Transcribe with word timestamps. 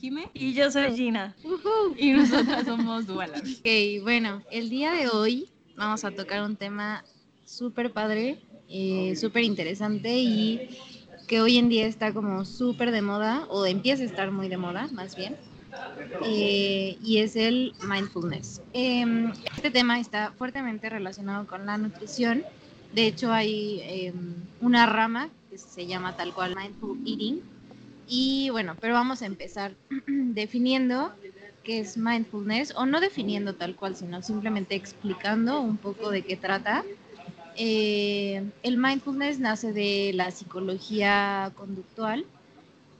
Jime. 0.00 0.30
Y 0.34 0.52
yo 0.52 0.70
soy 0.70 0.94
Gina. 0.94 1.34
Y 1.96 2.12
nosotras 2.12 2.64
somos 2.66 3.06
Dualas. 3.06 3.42
Ok, 3.42 4.02
bueno, 4.02 4.42
el 4.50 4.70
día 4.70 4.92
de 4.92 5.08
hoy 5.08 5.48
vamos 5.76 6.04
a 6.04 6.10
tocar 6.10 6.42
un 6.42 6.56
tema 6.56 7.04
súper 7.44 7.92
padre, 7.92 8.38
eh, 8.68 9.16
súper 9.16 9.42
interesante 9.42 10.18
y 10.18 10.68
que 11.26 11.40
hoy 11.40 11.58
en 11.58 11.68
día 11.68 11.86
está 11.86 12.12
como 12.14 12.44
súper 12.44 12.90
de 12.90 13.02
moda, 13.02 13.46
o 13.50 13.66
empieza 13.66 14.02
a 14.02 14.06
estar 14.06 14.30
muy 14.30 14.48
de 14.48 14.56
moda, 14.56 14.88
más 14.92 15.14
bien, 15.14 15.36
eh, 16.24 16.96
y 17.02 17.18
es 17.18 17.36
el 17.36 17.74
mindfulness. 17.86 18.62
Em, 18.72 19.32
este 19.54 19.70
tema 19.70 20.00
está 20.00 20.32
fuertemente 20.32 20.88
relacionado 20.88 21.46
con 21.46 21.66
la 21.66 21.76
nutrición. 21.76 22.44
De 22.94 23.06
hecho, 23.06 23.32
hay 23.32 23.80
em, 23.84 24.34
una 24.60 24.86
rama 24.86 25.28
que 25.50 25.58
se 25.58 25.86
llama 25.86 26.16
tal 26.16 26.32
cual 26.32 26.56
mindful 26.56 26.98
eating. 27.04 27.42
Y 28.08 28.48
bueno, 28.50 28.74
pero 28.80 28.94
vamos 28.94 29.20
a 29.22 29.26
empezar 29.26 29.74
definiendo 30.06 31.12
qué 31.62 31.80
es 31.80 31.98
mindfulness, 31.98 32.72
o 32.74 32.86
no 32.86 33.00
definiendo 33.00 33.54
tal 33.54 33.76
cual, 33.76 33.94
sino 33.94 34.22
simplemente 34.22 34.74
explicando 34.74 35.60
un 35.60 35.76
poco 35.76 36.10
de 36.10 36.22
qué 36.22 36.36
trata. 36.36 36.82
Eh, 37.56 38.42
el 38.62 38.78
mindfulness 38.78 39.38
nace 39.38 39.72
de 39.72 40.12
la 40.14 40.30
psicología 40.30 41.52
conductual 41.56 42.24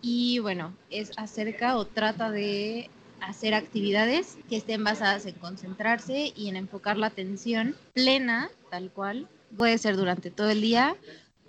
y 0.03 0.39
bueno, 0.41 0.75
es 0.91 1.13
acerca 1.17 1.77
o 1.77 1.87
trata 1.87 2.31
de 2.31 2.91
hacer 3.21 3.55
actividades 3.55 4.37
que 4.49 4.57
estén 4.57 4.85
basadas 4.85 5.27
en 5.27 5.35
concentrarse 5.35 6.33
y 6.37 6.49
en 6.49 6.57
enfocar 6.57 6.99
la 6.99 7.07
atención 7.07 7.75
plena, 7.95 8.51
tal 8.71 8.91
cual. 8.91 9.29
Puede 9.57 9.79
ser 9.79 9.97
durante 9.97 10.31
todo 10.31 10.51
el 10.51 10.61
día 10.61 10.95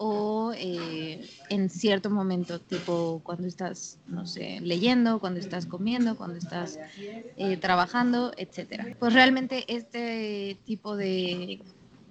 o 0.02 0.54
eh, 0.56 1.30
en 1.50 1.70
cierto 1.70 2.10
momento, 2.10 2.60
tipo 2.60 3.22
cuando 3.24 3.48
estás, 3.48 3.98
no 4.08 4.26
sé, 4.26 4.62
leyendo, 4.62 5.20
cuando 5.20 5.42
estás 5.42 5.66
comiendo, 5.66 6.16
cuando 6.16 6.38
estás 6.38 6.80
eh, 6.98 7.58
trabajando, 7.58 8.32
etcétera. 8.38 8.88
Pues 8.98 9.14
realmente 9.14 9.66
este 9.68 10.58
tipo 10.66 10.96
de 10.96 11.60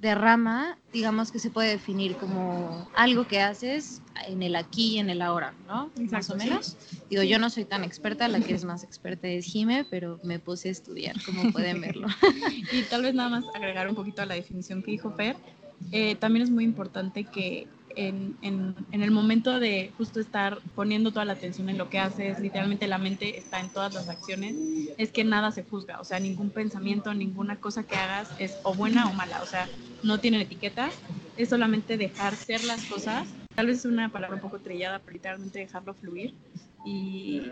de 0.00 0.14
rama, 0.14 0.78
digamos 0.92 1.32
que 1.32 1.40
se 1.40 1.50
puede 1.50 1.70
definir 1.70 2.14
como 2.16 2.88
algo 2.94 3.26
que 3.26 3.40
haces 3.40 4.00
en 4.28 4.42
el 4.42 4.54
aquí 4.54 4.94
y 4.94 4.98
en 4.98 5.10
el 5.10 5.20
ahora, 5.22 5.54
¿no? 5.66 5.90
más 6.12 6.30
o 6.30 6.36
menos. 6.36 6.76
Digo, 7.10 7.24
yo 7.24 7.38
no 7.38 7.50
soy 7.50 7.64
tan 7.64 7.82
experta, 7.82 8.28
la 8.28 8.40
que 8.40 8.54
es 8.54 8.64
más 8.64 8.84
experta 8.84 9.26
es 9.26 9.46
Jime, 9.46 9.84
pero 9.90 10.20
me 10.22 10.38
puse 10.38 10.68
a 10.68 10.72
estudiar, 10.72 11.16
como 11.24 11.50
pueden 11.50 11.80
verlo. 11.80 12.06
y 12.72 12.82
tal 12.82 13.02
vez 13.02 13.14
nada 13.14 13.28
más 13.28 13.44
agregar 13.54 13.88
un 13.88 13.96
poquito 13.96 14.22
a 14.22 14.26
la 14.26 14.34
definición 14.34 14.82
que 14.84 14.92
dijo 14.92 15.10
Fer, 15.10 15.36
eh, 15.90 16.14
también 16.16 16.44
es 16.44 16.50
muy 16.50 16.64
importante 16.64 17.24
que 17.24 17.66
en, 17.98 18.36
en, 18.42 18.76
en, 18.92 19.02
el 19.02 19.10
momento 19.10 19.58
de 19.58 19.90
justo 19.98 20.20
estar 20.20 20.60
poniendo 20.76 21.10
toda 21.10 21.24
la 21.24 21.32
atención 21.32 21.68
en 21.68 21.76
lo 21.78 21.90
que 21.90 21.98
haces, 21.98 22.38
literalmente 22.38 22.86
la 22.86 22.98
mente 22.98 23.36
está 23.36 23.58
en 23.58 23.70
todas 23.70 23.92
las 23.92 24.08
acciones, 24.08 24.54
es 24.96 25.10
que 25.10 25.24
nada 25.24 25.50
se 25.50 25.64
juzga, 25.64 26.00
o 26.00 26.04
sea, 26.04 26.20
ningún 26.20 26.50
pensamiento, 26.50 27.12
ninguna 27.12 27.56
cosa 27.56 27.82
que 27.82 27.96
hagas 27.96 28.30
es 28.38 28.56
o 28.62 28.72
buena 28.72 29.08
o 29.08 29.14
mala, 29.14 29.42
o 29.42 29.46
sea, 29.46 29.68
no 30.04 30.20
tienen 30.20 30.40
etiquetas, 30.40 30.94
es 31.36 31.48
solamente 31.48 31.96
dejar 31.96 32.36
ser 32.36 32.62
las 32.64 32.84
cosas, 32.84 33.26
tal 33.56 33.66
vez 33.66 33.78
es 33.78 33.84
una 33.84 34.10
palabra 34.10 34.36
un 34.36 34.42
poco 34.42 34.60
trillada, 34.60 35.00
pero 35.00 35.14
literalmente 35.14 35.58
dejarlo 35.58 35.92
fluir 35.92 36.34
y, 36.86 37.42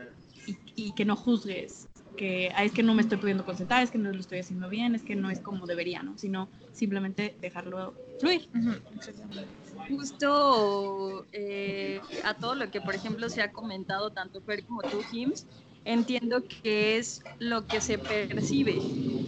y, 0.46 0.56
y 0.76 0.92
que 0.92 1.04
no 1.04 1.16
juzgues 1.16 1.88
que 2.16 2.50
es 2.58 2.72
que 2.72 2.82
no 2.82 2.94
me 2.94 3.02
estoy 3.02 3.18
pudiendo 3.18 3.44
concentrar, 3.44 3.82
es 3.82 3.90
que 3.90 3.98
no 3.98 4.10
lo 4.10 4.18
estoy 4.18 4.38
haciendo 4.38 4.68
bien, 4.68 4.94
es 4.94 5.02
que 5.02 5.14
no 5.14 5.30
es 5.30 5.40
como 5.40 5.66
debería, 5.66 6.02
¿no? 6.02 6.16
Sino 6.16 6.48
simplemente 6.72 7.36
dejarlo 7.42 7.94
fluir. 8.18 8.48
Uh 8.54 8.58
-huh. 8.58 8.80
Justo 9.88 11.26
eh, 11.32 12.00
a 12.24 12.34
todo 12.34 12.54
lo 12.54 12.70
que, 12.70 12.80
por 12.80 12.94
ejemplo, 12.94 13.28
se 13.28 13.42
ha 13.42 13.52
comentado 13.52 14.10
tanto 14.10 14.40
Fer 14.42 14.64
como 14.64 14.82
tú, 14.82 15.00
Jims, 15.10 15.46
entiendo 15.84 16.42
que 16.62 16.96
es 16.98 17.22
lo 17.38 17.66
que 17.66 17.80
se 17.80 17.98
percibe. 17.98 18.78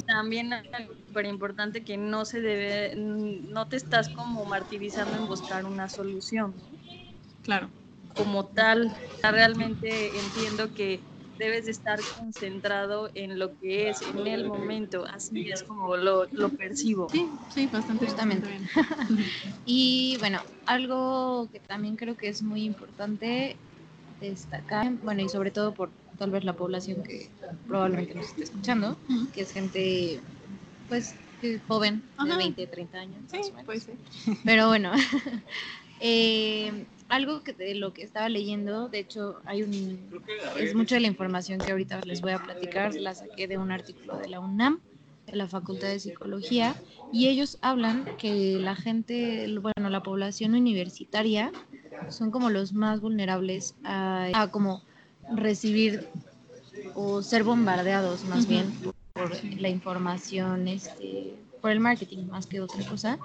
También 0.06 0.52
es 0.52 0.62
súper 1.06 1.26
importante 1.26 1.84
que 1.84 1.96
no 1.96 2.24
se 2.24 2.40
debe, 2.40 2.94
no 2.96 3.68
te 3.68 3.76
estás 3.76 4.08
como 4.08 4.44
martirizando 4.44 5.16
en 5.16 5.26
buscar 5.26 5.64
una 5.64 5.88
solución. 5.88 6.54
Claro. 7.42 7.70
Como 8.14 8.46
tal, 8.46 8.92
realmente 9.22 10.18
entiendo 10.18 10.72
que 10.74 11.00
debes 11.38 11.66
de 11.66 11.70
estar 11.70 12.00
concentrado 12.18 13.10
en 13.14 13.38
lo 13.38 13.56
que 13.58 13.90
es 13.90 14.02
en 14.02 14.26
el 14.26 14.46
momento, 14.46 15.04
así 15.06 15.50
es 15.50 15.62
como 15.62 15.96
lo, 15.96 16.26
lo 16.32 16.48
percibo. 16.50 17.08
Sí, 17.10 17.26
sí, 17.54 17.66
bastante 17.66 18.06
justamente. 18.06 18.48
Bien. 18.48 18.68
y 19.66 20.16
bueno, 20.18 20.40
algo 20.66 21.48
que 21.52 21.60
también 21.60 21.96
creo 21.96 22.16
que 22.16 22.28
es 22.28 22.42
muy 22.42 22.64
importante 22.64 23.56
destacar, 24.20 24.92
bueno, 25.02 25.22
y 25.22 25.28
sobre 25.28 25.50
todo 25.50 25.72
por 25.72 25.90
tal 26.18 26.30
vez 26.30 26.44
la 26.44 26.54
población 26.54 27.02
que 27.04 27.30
probablemente 27.66 28.14
nos 28.16 28.26
esté 28.26 28.42
escuchando, 28.44 28.96
uh 29.08 29.12
-huh. 29.12 29.30
que 29.30 29.42
es 29.42 29.52
gente, 29.52 30.20
pues, 30.88 31.14
joven, 31.68 32.02
Ajá. 32.16 32.30
de 32.30 32.36
20, 32.36 32.66
30 32.66 32.98
años. 32.98 33.20
Sí, 33.30 33.52
puede 33.64 33.80
ser. 33.80 33.94
Pero 34.44 34.66
bueno, 34.66 34.90
eh, 36.00 36.86
algo 37.08 37.42
que 37.42 37.52
de 37.52 37.74
lo 37.74 37.92
que 37.92 38.02
estaba 38.02 38.28
leyendo, 38.28 38.88
de 38.88 38.98
hecho, 39.00 39.40
hay 39.44 39.62
un 39.62 40.22
es 40.58 40.74
mucha 40.74 40.96
de 40.96 41.02
la 41.02 41.06
información 41.06 41.58
que 41.58 41.72
ahorita 41.72 42.00
les 42.04 42.20
voy 42.20 42.32
a 42.32 42.38
platicar, 42.42 42.94
la 42.94 43.14
saqué 43.14 43.48
de 43.48 43.58
un 43.58 43.70
artículo 43.70 44.18
de 44.18 44.28
la 44.28 44.40
UNAM, 44.40 44.80
de 45.26 45.36
la 45.36 45.48
Facultad 45.48 45.88
de 45.88 46.00
Psicología, 46.00 46.74
y 47.12 47.28
ellos 47.28 47.58
hablan 47.62 48.04
que 48.18 48.58
la 48.58 48.76
gente, 48.76 49.46
bueno, 49.58 49.90
la 49.90 50.02
población 50.02 50.54
universitaria 50.54 51.50
son 52.10 52.30
como 52.30 52.50
los 52.50 52.72
más 52.72 53.00
vulnerables 53.00 53.74
a, 53.84 54.28
a 54.34 54.50
como 54.50 54.82
recibir 55.34 56.08
o 56.94 57.22
ser 57.22 57.44
bombardeados 57.44 58.24
más 58.24 58.44
uh 58.44 58.46
-huh. 58.46 58.48
bien 58.48 58.72
por, 58.82 58.94
por 59.12 59.44
la 59.60 59.68
información, 59.68 60.68
este, 60.68 61.34
por 61.60 61.70
el 61.70 61.80
marketing 61.80 62.26
más 62.26 62.46
que 62.46 62.60
otra 62.60 62.84
cosa 62.84 63.18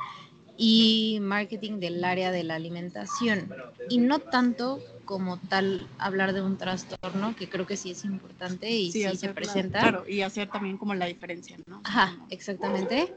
y 0.66 1.20
marketing 1.20 1.82
del 1.82 2.02
área 2.06 2.32
de 2.32 2.46
la 2.46 2.56
alimentación. 2.56 3.54
Y 3.90 3.98
no 3.98 4.20
tanto 4.20 4.80
como 5.04 5.38
tal 5.38 5.90
hablar 5.98 6.32
de 6.32 6.42
un 6.42 6.58
trastorno, 6.58 7.36
que 7.36 7.50
creo 7.50 7.68
que 7.68 7.76
sí 7.76 7.92
es 7.92 8.06
importante 8.06 8.72
y 8.72 8.90
sí, 8.94 9.04
sí 9.04 9.18
se 9.18 9.34
presenta. 9.34 9.82
Claro, 9.82 10.06
y 10.08 10.22
hacer 10.22 10.50
también 10.50 10.78
como 10.78 10.96
la 10.96 11.08
diferencia, 11.08 11.58
¿no? 11.68 11.82
Ajá, 11.84 12.18
exactamente. 12.30 13.14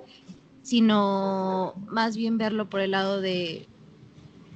Sino 0.63 1.75
más 1.87 2.17
bien 2.17 2.37
verlo 2.37 2.69
por 2.69 2.81
el 2.81 2.91
lado 2.91 3.21
de, 3.21 3.69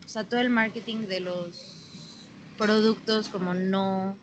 o 0.05 0.09
sea, 0.09 0.25
todo 0.25 0.41
el 0.41 0.51
marketing 0.51 1.07
de 1.07 1.21
los 1.21 2.27
productos 2.59 3.29
como 3.29 3.55
no 3.55 4.19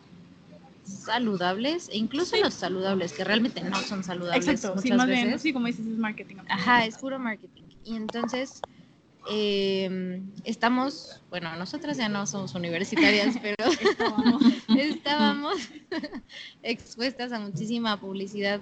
saludables 0.83 1.87
e 1.87 1.97
incluso 1.97 2.35
sí. 2.35 2.41
los 2.43 2.53
saludables 2.53 3.13
que 3.13 3.23
realmente 3.23 3.61
no 3.61 3.81
son 3.81 4.03
saludables 4.03 4.45
Exacto, 4.45 4.75
muchas 4.75 4.83
sí, 4.83 4.91
más 4.91 5.07
veces. 5.07 5.25
bien, 5.25 5.39
sí, 5.39 5.53
como 5.53 5.67
dices, 5.67 5.87
es 5.87 5.97
marketing. 5.97 6.35
Ajá, 6.49 6.85
es 6.85 6.97
puro 6.97 7.17
marketing. 7.17 7.66
Y 7.87 7.95
entonces 7.95 8.63
eh, 9.29 10.21
estamos, 10.43 11.21
bueno, 11.29 11.55
nosotras 11.55 11.97
ya 11.97 12.09
no 12.09 12.25
somos 12.25 12.53
universitarias, 12.53 13.37
pero 13.41 13.55
estábamos, 13.71 14.43
estábamos 14.77 15.55
expuestas 16.63 17.31
a 17.31 17.39
muchísima 17.39 17.99
publicidad 17.99 18.59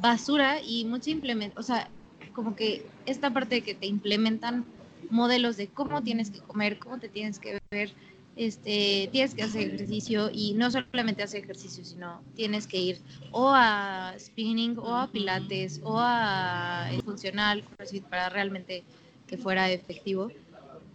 basura 0.00 0.60
y 0.62 0.86
mucha 0.86 1.10
implementación, 1.10 1.60
o 1.60 1.62
sea, 1.62 1.88
como 2.32 2.56
que 2.56 2.86
esta 3.04 3.30
parte 3.30 3.56
de 3.56 3.60
que 3.60 3.74
te 3.74 3.86
implementan 3.86 4.64
modelos 5.10 5.58
de 5.58 5.68
cómo 5.68 6.02
tienes 6.02 6.30
que 6.30 6.40
comer, 6.40 6.78
cómo 6.78 6.98
te 6.98 7.08
tienes 7.08 7.38
que 7.38 7.58
ver, 7.70 7.92
este, 8.36 9.08
tienes 9.12 9.34
que 9.34 9.42
hacer 9.42 9.74
ejercicio 9.74 10.30
y 10.32 10.54
no 10.54 10.70
solamente 10.70 11.22
hacer 11.22 11.44
ejercicio, 11.44 11.84
sino 11.84 12.22
tienes 12.34 12.66
que 12.66 12.78
ir 12.78 12.98
o 13.30 13.50
a 13.54 14.14
spinning 14.18 14.78
o 14.78 14.94
a 14.96 15.10
pilates 15.10 15.80
o 15.84 15.98
a 15.98 16.90
funcional 17.04 17.64
para 18.08 18.28
realmente 18.30 18.84
que 19.26 19.36
fuera 19.36 19.70
efectivo. 19.70 20.30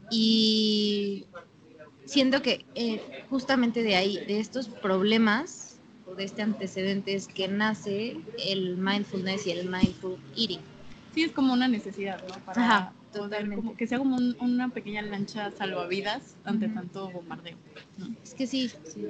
Y 0.09 1.25
siento 2.05 2.41
que 2.41 2.65
eh, 2.75 3.01
justamente 3.29 3.83
de 3.83 3.95
ahí, 3.95 4.25
de 4.25 4.39
estos 4.39 4.67
problemas, 4.67 5.79
o 6.07 6.15
de 6.15 6.23
este 6.23 6.41
antecedente 6.41 7.13
es 7.13 7.27
que 7.27 7.47
nace 7.47 8.17
el 8.45 8.77
mindfulness 8.77 9.45
y 9.45 9.51
el 9.51 9.69
mindful 9.69 10.17
eating. 10.35 10.61
Sí, 11.13 11.23
es 11.23 11.31
como 11.31 11.53
una 11.53 11.67
necesidad, 11.67 12.21
¿no? 12.27 12.35
Para 12.45 12.63
Ajá, 12.63 12.93
poder 13.11 13.23
totalmente. 13.29 13.55
como 13.55 13.77
que 13.77 13.87
sea 13.87 13.97
como 13.97 14.15
un- 14.15 14.35
una 14.39 14.69
pequeña 14.69 15.01
lancha 15.01 15.51
salvavidas 15.51 16.35
ante 16.43 16.67
tanto 16.69 17.09
bombardeo. 17.11 17.57
¿no? 17.97 18.07
Es 18.23 18.33
que 18.33 18.47
sí, 18.47 18.69
sí, 18.83 19.07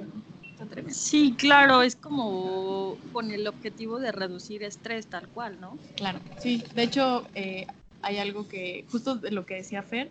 está 0.50 0.66
tremendo. 0.66 0.94
Sí, 0.98 1.34
claro, 1.36 1.82
es 1.82 1.96
como 1.96 2.96
con 3.12 3.30
el 3.30 3.46
objetivo 3.46 3.98
de 3.98 4.12
reducir 4.12 4.62
estrés 4.62 5.06
tal 5.06 5.28
cual, 5.28 5.60
¿no? 5.60 5.78
Claro, 5.96 6.20
sí. 6.38 6.64
De 6.74 6.82
hecho, 6.84 7.26
eh, 7.34 7.66
hay 8.02 8.18
algo 8.18 8.48
que, 8.48 8.84
justo 8.90 9.16
de 9.16 9.30
lo 9.30 9.44
que 9.46 9.54
decía 9.56 9.82
Fer, 9.82 10.10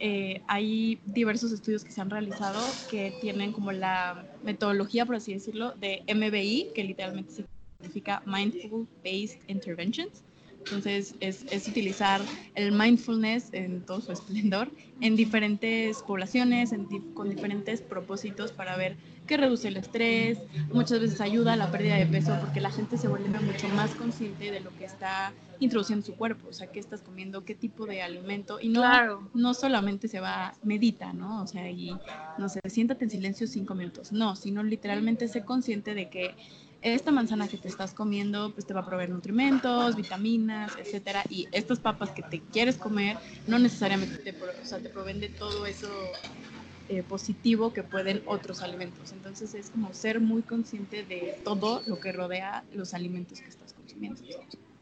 eh, 0.00 0.42
hay 0.46 1.00
diversos 1.06 1.50
estudios 1.50 1.82
que 1.84 1.90
se 1.90 2.00
han 2.00 2.08
realizado 2.10 2.60
que 2.88 3.12
tienen 3.20 3.52
como 3.52 3.72
la 3.72 4.24
metodología, 4.44 5.04
por 5.04 5.16
así 5.16 5.34
decirlo, 5.34 5.72
de 5.72 6.04
MBI, 6.06 6.70
que 6.74 6.84
literalmente 6.84 7.44
significa 7.82 8.22
Mindful 8.24 8.86
Based 9.04 9.40
Interventions, 9.48 10.22
Entonces 10.68 11.14
es, 11.20 11.46
es, 11.50 11.66
utilizar 11.66 12.20
el 12.54 12.72
mindfulness 12.72 13.48
en 13.52 13.80
todo 13.86 14.02
su 14.02 14.12
esplendor 14.12 14.70
en 15.00 15.16
diferentes 15.16 16.02
poblaciones, 16.02 16.74
con 17.14 17.30
diferentes 17.30 17.80
propósitos 17.80 18.52
para 18.52 18.76
ver 18.76 18.96
qué 19.26 19.38
reduce 19.38 19.68
el 19.68 19.78
estrés, 19.78 20.38
muchas 20.72 21.00
veces 21.00 21.20
ayuda 21.22 21.54
a 21.54 21.56
la 21.56 21.70
pérdida 21.70 21.96
de 21.96 22.06
peso 22.06 22.36
porque 22.40 22.60
la 22.60 22.70
gente 22.70 22.98
se 22.98 23.08
vuelve 23.08 23.28
mucho 23.40 23.68
más 23.68 23.94
consciente 23.94 24.50
de 24.50 24.60
lo 24.60 24.76
que 24.76 24.84
está 24.84 25.32
introduciendo 25.60 26.02
en 26.02 26.06
su 26.06 26.16
cuerpo, 26.16 26.48
o 26.48 26.52
sea, 26.52 26.66
qué 26.68 26.80
estás 26.80 27.00
comiendo, 27.00 27.44
qué 27.44 27.54
tipo 27.54 27.86
de 27.86 28.02
alimento 28.02 28.58
y 28.60 28.68
no, 28.68 29.30
no 29.34 29.54
solamente 29.54 30.06
se 30.08 30.20
va, 30.20 30.54
medita, 30.62 31.12
¿no? 31.12 31.42
O 31.42 31.46
sea, 31.46 31.70
y 31.70 31.96
no 32.36 32.48
sé, 32.48 32.60
siéntate 32.68 33.04
en 33.04 33.10
silencio 33.10 33.46
cinco 33.46 33.74
minutos, 33.74 34.12
no, 34.12 34.36
sino 34.36 34.62
literalmente 34.62 35.28
sé 35.28 35.44
consciente 35.44 35.94
de 35.94 36.08
que 36.10 36.34
esta 36.82 37.10
manzana 37.10 37.48
que 37.48 37.56
te 37.56 37.68
estás 37.68 37.92
comiendo 37.92 38.52
pues 38.52 38.66
te 38.66 38.74
va 38.74 38.80
a 38.80 38.86
proveer 38.86 39.10
nutrimentos, 39.10 39.96
vitaminas, 39.96 40.72
etcétera, 40.78 41.24
y 41.28 41.48
estas 41.52 41.80
papas 41.80 42.10
que 42.10 42.22
te 42.22 42.40
quieres 42.40 42.76
comer 42.76 43.18
no 43.46 43.58
necesariamente 43.58 44.18
te, 44.18 44.30
o 44.30 44.78
te 44.78 44.88
proveen 44.88 45.20
de 45.20 45.28
todo 45.28 45.66
eso 45.66 45.88
eh, 46.88 47.02
positivo 47.02 47.72
que 47.72 47.82
pueden 47.82 48.22
otros 48.26 48.62
alimentos. 48.62 49.12
Entonces 49.12 49.54
es 49.54 49.70
como 49.70 49.92
ser 49.92 50.20
muy 50.20 50.42
consciente 50.42 51.04
de 51.04 51.40
todo 51.44 51.82
lo 51.86 52.00
que 52.00 52.12
rodea 52.12 52.64
los 52.72 52.94
alimentos 52.94 53.40
que 53.40 53.48
estás 53.48 53.74
consumiendo. 53.74 54.20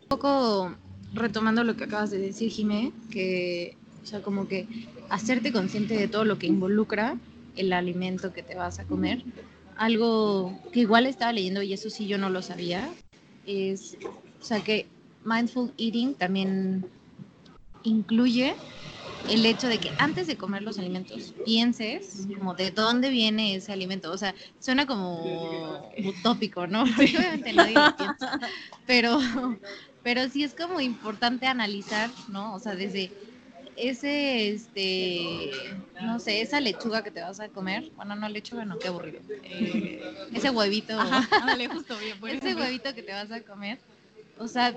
Un 0.02 0.08
poco 0.08 0.76
retomando 1.14 1.64
lo 1.64 1.76
que 1.76 1.84
acabas 1.84 2.10
de 2.10 2.19
decir, 2.19 2.50
Jimé, 2.50 2.92
que, 3.10 3.76
o 4.02 4.06
sea, 4.06 4.22
como 4.22 4.46
que 4.46 4.69
hacerte 5.08 5.50
consciente 5.50 5.96
de 5.96 6.08
todo 6.08 6.25
lo 6.25 6.38
que 6.38 6.46
involucra 6.46 7.16
el 7.56 7.72
alimento 7.72 8.32
que 8.32 8.42
te 8.42 8.54
vas 8.54 8.78
a 8.78 8.84
comer 8.84 9.25
algo 9.76 10.58
que 10.73 10.81
igual 10.81 11.06
estaba 11.06 11.32
leyendo 11.32 11.62
y 11.62 11.73
eso 11.73 11.90
sí 11.90 12.06
yo 12.06 12.19
no 12.19 12.31
lo 12.31 12.43
sabía, 12.43 12.88
es, 13.46 13.96
o 14.40 14.44
sea, 14.44 14.61
que 14.61 14.87
mindful 15.25 15.73
eating 15.78 16.14
también 16.14 16.87
incluye 17.82 18.55
el 19.28 19.44
hecho 19.44 19.69
de 19.69 19.78
que 19.78 19.90
antes 19.99 20.26
de 20.26 20.37
comer 20.37 20.62
los 20.62 20.78
alimentos 20.78 21.34
pienses 21.44 22.26
como 22.38 22.55
de 22.55 22.70
dónde 22.70 23.11
viene 23.11 23.56
ese 23.56 23.73
alimento. 23.73 24.12
O 24.12 24.19
sea, 24.19 24.34
suena 24.61 24.87
como 24.87 25.90
utópico, 26.05 26.67
¿no? 26.67 26.82
obviamente 26.99 27.52
lo. 27.52 27.64
Pero, 28.87 29.19
pero 30.02 30.28
sí 30.28 30.44
es 30.44 30.55
como 30.55 30.81
importante 30.81 31.46
analizar, 31.46 32.11
¿no? 32.28 32.55
O 32.55 32.58
sea, 32.61 32.76
desde 32.76 33.11
ese, 33.76 34.49
este, 34.49 35.50
no 36.02 36.19
sé, 36.19 36.40
esa 36.40 36.61
lechuga 36.61 37.02
que 37.02 37.11
te 37.11 37.20
vas 37.20 37.40
a 37.40 37.49
comer, 37.49 37.90
bueno, 37.96 38.17
no 38.17 38.28
lechuga, 38.28 38.64
no, 38.64 38.78
qué 38.78 38.88
aburrido. 38.88 39.20
Eh, 39.43 40.02
ese 40.32 40.50
huevito, 40.50 40.99
justo 41.70 41.96
bien, 41.99 42.19
ese 42.43 42.55
huevito 42.55 42.94
que 42.94 43.02
te 43.02 43.12
vas 43.12 43.31
a 43.31 43.43
comer, 43.43 43.78
o 44.38 44.49
sea, 44.49 44.75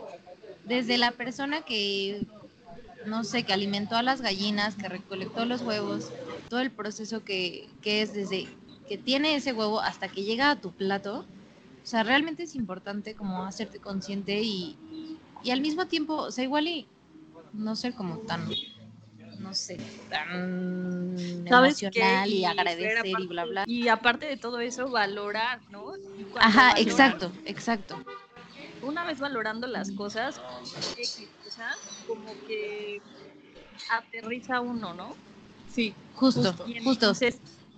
desde 0.66 0.98
la 0.98 1.12
persona 1.12 1.62
que, 1.62 2.26
no 3.06 3.24
sé, 3.24 3.44
que 3.44 3.54
alimentó 3.54 3.96
a 3.96 4.04
las 4.04 4.22
gallinas, 4.22 4.76
que 4.76 4.90
recolectó 4.90 5.46
los 5.46 5.62
huevos, 5.62 6.12
todo 6.50 6.60
el 6.60 6.72
proceso 6.72 7.24
que, 7.24 7.70
que 7.82 8.02
es 8.02 8.14
desde 8.14 8.48
que 8.88 8.98
tiene 8.98 9.36
ese 9.36 9.54
huevo 9.54 9.80
hasta 9.80 10.08
que 10.10 10.24
llega 10.24 10.50
a 10.52 10.60
tu 10.60 10.72
plato, 10.72 11.26
o 11.84 11.86
sea, 11.86 12.04
realmente 12.04 12.44
es 12.44 12.56
importante 12.56 13.14
como 13.14 13.46
hacerte 13.46 13.80
consciente 13.80 14.42
y, 14.42 14.76
y 15.44 15.52
al 15.52 15.62
mismo 15.62 15.88
tiempo, 15.88 16.16
o 16.16 16.32
sea, 16.32 16.44
igual 16.44 16.68
y 16.68 16.88
no 17.54 17.76
ser 17.76 17.94
como 17.94 18.18
tan 18.20 18.48
no 19.50 19.56
sé, 19.56 19.82
tan 20.10 21.48
emocional 21.48 22.30
y, 22.30 22.46
agradecer 22.46 23.06
y 23.06 23.28
bla, 23.28 23.46
bla. 23.46 23.64
Y 23.66 23.88
aparte 23.88 24.28
de 24.28 24.38
todo 24.38 24.60
eso, 24.60 24.90
valorar, 24.92 25.60
¿no? 25.70 25.92
Ajá, 26.40 26.74
exacto, 26.78 27.32
exacto. 27.46 28.04
Una 28.82 29.04
vez 29.06 29.20
valorando 29.20 29.66
las 29.66 29.92
cosas, 29.92 30.40
como 32.06 32.36
que 32.46 33.02
aterriza 33.90 34.62
uno, 34.62 34.94
¿no? 34.94 35.18
Sí, 35.68 35.96
justo, 36.14 36.54
justo. 36.84 37.14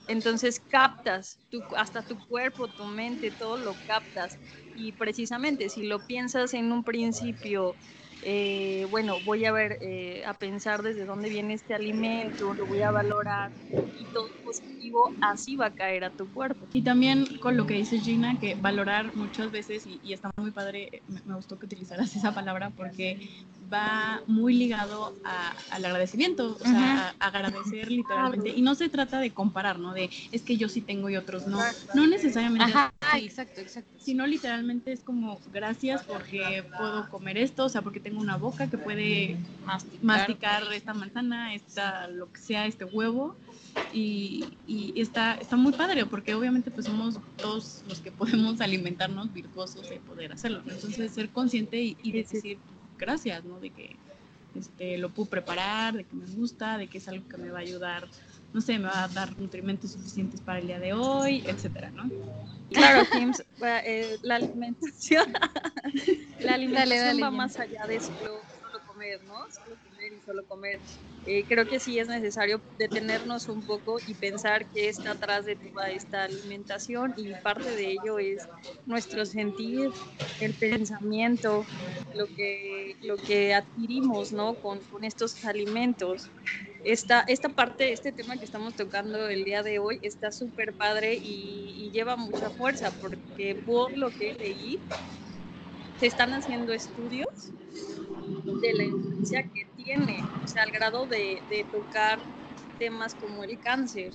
Entonces, 0.08 0.62
captas, 0.68 1.40
tu, 1.50 1.62
hasta 1.78 2.02
tu 2.02 2.18
cuerpo, 2.28 2.68
tu 2.68 2.84
mente, 2.84 3.32
todo 3.32 3.58
lo 3.58 3.76
captas. 3.88 4.38
Y 4.76 4.92
precisamente 4.94 5.70
si 5.70 5.84
lo 5.84 6.06
piensas 6.06 6.54
en 6.54 6.72
un 6.74 6.84
principio 6.84 7.78
eh, 8.24 8.86
bueno, 8.90 9.20
voy 9.22 9.46
a 9.46 9.52
ver, 9.52 9.78
eh, 9.82 10.24
a 10.26 10.34
pensar 10.34 10.84
desde 10.84 11.06
dónde 11.06 11.30
viene 11.30 11.54
este 11.54 11.74
alimento, 11.74 12.54
lo 12.54 12.66
voy 12.66 12.82
a 12.82 12.92
valorar 12.92 13.52
y 13.70 14.06
todo 14.06 14.30
positivo, 14.44 15.12
así 15.22 15.56
va 15.56 15.68
a 15.68 15.72
caer 15.72 16.04
a 16.04 16.12
tu 16.12 16.32
cuerpo. 16.32 16.68
Y 16.74 16.84
también 16.84 17.26
con 17.40 17.58
lo 17.58 17.66
que 17.66 17.76
dice 17.76 18.00
Gina, 18.00 18.38
que 18.40 18.56
valorar 18.56 19.16
muchas 19.16 19.52
veces, 19.52 19.84
y, 19.86 20.14
está 20.14 20.30
muy 20.38 20.52
padre, 20.52 21.04
me, 21.08 21.36
gustó 21.36 21.58
que 21.58 21.66
utilizaras 21.66 22.16
esa 22.16 22.34
palabra 22.34 22.72
porque 22.72 23.30
va 23.72 24.22
muy 24.28 24.54
ligado 24.54 25.16
al 25.72 25.86
agradecimiento, 25.86 26.58
o 26.60 26.64
sea, 26.64 27.16
a, 27.20 27.28
agradecer 27.28 27.92
literalmente. 27.92 28.50
Y 28.50 28.62
no 28.62 28.76
se 28.76 28.90
trata 28.90 29.20
de 29.20 29.32
comparar, 29.32 29.80
¿no? 29.80 29.94
De 29.94 30.10
es 30.32 30.42
que 30.42 30.58
yo 30.58 30.70
sí 30.70 30.82
tengo 30.82 31.10
y 31.10 31.16
otros 31.16 31.48
no. 31.48 31.60
No 31.94 32.08
necesariamente. 32.08 32.66
Ajá, 32.66 32.94
exacto, 33.18 33.62
exacto. 33.62 33.92
Sino 34.00 34.26
literalmente 34.28 34.92
es 34.92 35.02
como 35.02 35.40
gracias 35.54 36.04
porque 36.04 36.64
puedo 36.78 37.10
comer 37.10 37.38
esto, 37.38 37.66
o 37.66 37.70
sea, 37.70 37.82
porque 37.82 38.00
tengo 38.00 38.20
una 38.20 38.38
boca 38.38 38.70
que 38.70 38.78
puede 38.78 39.38
masticar, 40.02 40.64
esta 40.74 40.94
manzana, 40.94 41.54
esta, 41.54 42.08
lo 42.08 42.32
que 42.32 42.40
sea, 42.40 42.66
este 42.66 42.86
huevo. 42.86 43.36
Y, 43.94 44.44
y, 44.68 45.00
está, 45.00 45.36
está 45.36 45.56
muy 45.56 45.72
padre 45.72 46.06
porque 46.06 46.36
obviamente 46.36 46.72
pues 46.72 46.88
somos 46.88 47.18
todos 47.38 47.84
los 47.88 48.00
que 48.02 48.12
podemos 48.12 48.60
alimentarnos 48.62 49.32
virtuosos 49.34 49.90
de 49.90 49.98
poder 49.98 50.34
hacerlo. 50.34 50.62
Entonces 50.68 51.12
ser 51.14 51.30
consciente 51.30 51.82
y, 51.82 51.98
y 52.04 52.12
decir 52.12 52.58
gracias, 53.02 53.44
¿no? 53.44 53.60
De 53.60 53.72
que 53.72 53.98
este, 54.56 54.98
lo 54.98 55.10
puedo 55.10 55.30
preparar, 55.30 55.96
de 55.96 56.04
que 56.06 56.16
me 56.16 56.26
gusta, 56.28 56.78
de 56.78 56.88
que 56.88 57.00
es 57.00 57.08
algo 57.08 57.28
que 57.28 57.38
me 57.38 57.50
va 57.50 57.60
a 57.60 57.62
ayudar, 57.62 58.08
no 58.54 58.62
sé, 58.62 58.78
me 58.78 58.86
va 58.86 59.04
a 59.04 59.08
dar 59.08 59.38
nutrimentos 59.40 59.92
suficientes 59.92 60.40
para 60.40 60.60
el 60.60 60.68
día 60.68 60.80
de 60.80 60.94
hoy, 60.94 61.44
etcétera, 61.46 61.90
¿no? 61.92 62.10
Claro, 62.72 63.06
James, 63.12 63.44
eh, 63.86 64.18
la 64.22 64.36
alimentación, 64.36 65.34
la 66.40 66.54
alimentación 66.54 67.24
va 67.24 67.32
más 67.32 67.60
allá 67.60 67.86
de 67.88 68.00
solo, 68.00 68.42
solo 68.62 68.80
comer, 68.88 69.24
¿no? 69.24 69.36
Solo 69.52 69.76
comer 69.84 69.91
y 70.12 70.22
solo 70.22 70.46
comer. 70.46 70.80
Eh, 71.26 71.46
creo 71.48 71.68
que 71.68 71.80
sí 71.80 72.00
es 72.00 72.08
necesario 72.08 72.62
detenernos 72.78 73.48
un 73.48 73.62
poco 73.66 73.98
y 74.06 74.14
pensar 74.16 74.66
qué 74.72 74.90
está 74.90 75.12
atrás 75.12 75.46
de 75.46 75.56
toda 75.56 75.90
esta 75.92 76.24
alimentación 76.24 77.14
y 77.18 77.34
parte 77.36 77.70
de 77.70 77.92
ello 77.92 78.20
es 78.20 78.48
nuestro 78.86 79.26
sentir, 79.26 79.90
el 80.40 80.54
pensamiento, 80.54 81.66
lo 82.16 82.26
que, 82.28 82.96
lo 83.02 83.18
que 83.18 83.54
adquirimos 83.54 84.32
¿no? 84.34 84.56
con, 84.56 84.80
con 84.80 85.04
estos 85.04 85.44
alimentos. 85.46 86.30
Esta, 86.84 87.24
esta 87.28 87.50
parte, 87.50 87.94
este 87.94 88.12
tema 88.12 88.38
que 88.38 88.46
estamos 88.46 88.76
tocando 88.76 89.28
el 89.28 89.44
día 89.44 89.62
de 89.62 89.78
hoy 89.78 90.00
está 90.02 90.32
súper 90.32 90.74
padre 90.74 91.14
y, 91.14 91.76
y 91.78 91.92
lleva 91.92 92.16
mucha 92.16 92.50
fuerza 92.50 92.92
porque 93.00 93.56
por 93.64 93.96
lo 93.96 94.10
que 94.10 94.34
leí, 94.34 94.80
se 96.00 96.08
están 96.08 96.34
haciendo 96.34 96.74
estudios 96.74 97.52
de 98.62 98.74
la 98.74 98.84
influencia 98.84 99.44
que 99.44 99.71
tiene, 99.84 100.24
o 100.44 100.48
sea, 100.48 100.64
al 100.64 100.72
grado 100.72 101.08
de, 101.08 101.44
tocar 101.72 102.20
temas 102.78 103.16
como 103.16 103.44
el 103.44 103.60
cáncer, 103.60 104.14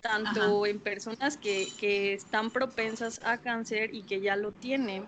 tanto 0.00 0.66
en 0.66 0.80
personas 0.80 1.36
que, 1.36 2.14
están 2.14 2.50
propensas 2.50 3.20
a 3.24 3.38
cáncer 3.38 3.94
y 3.94 4.02
que 4.04 4.20
ya 4.20 4.36
lo 4.36 4.52
tienen, 4.52 5.06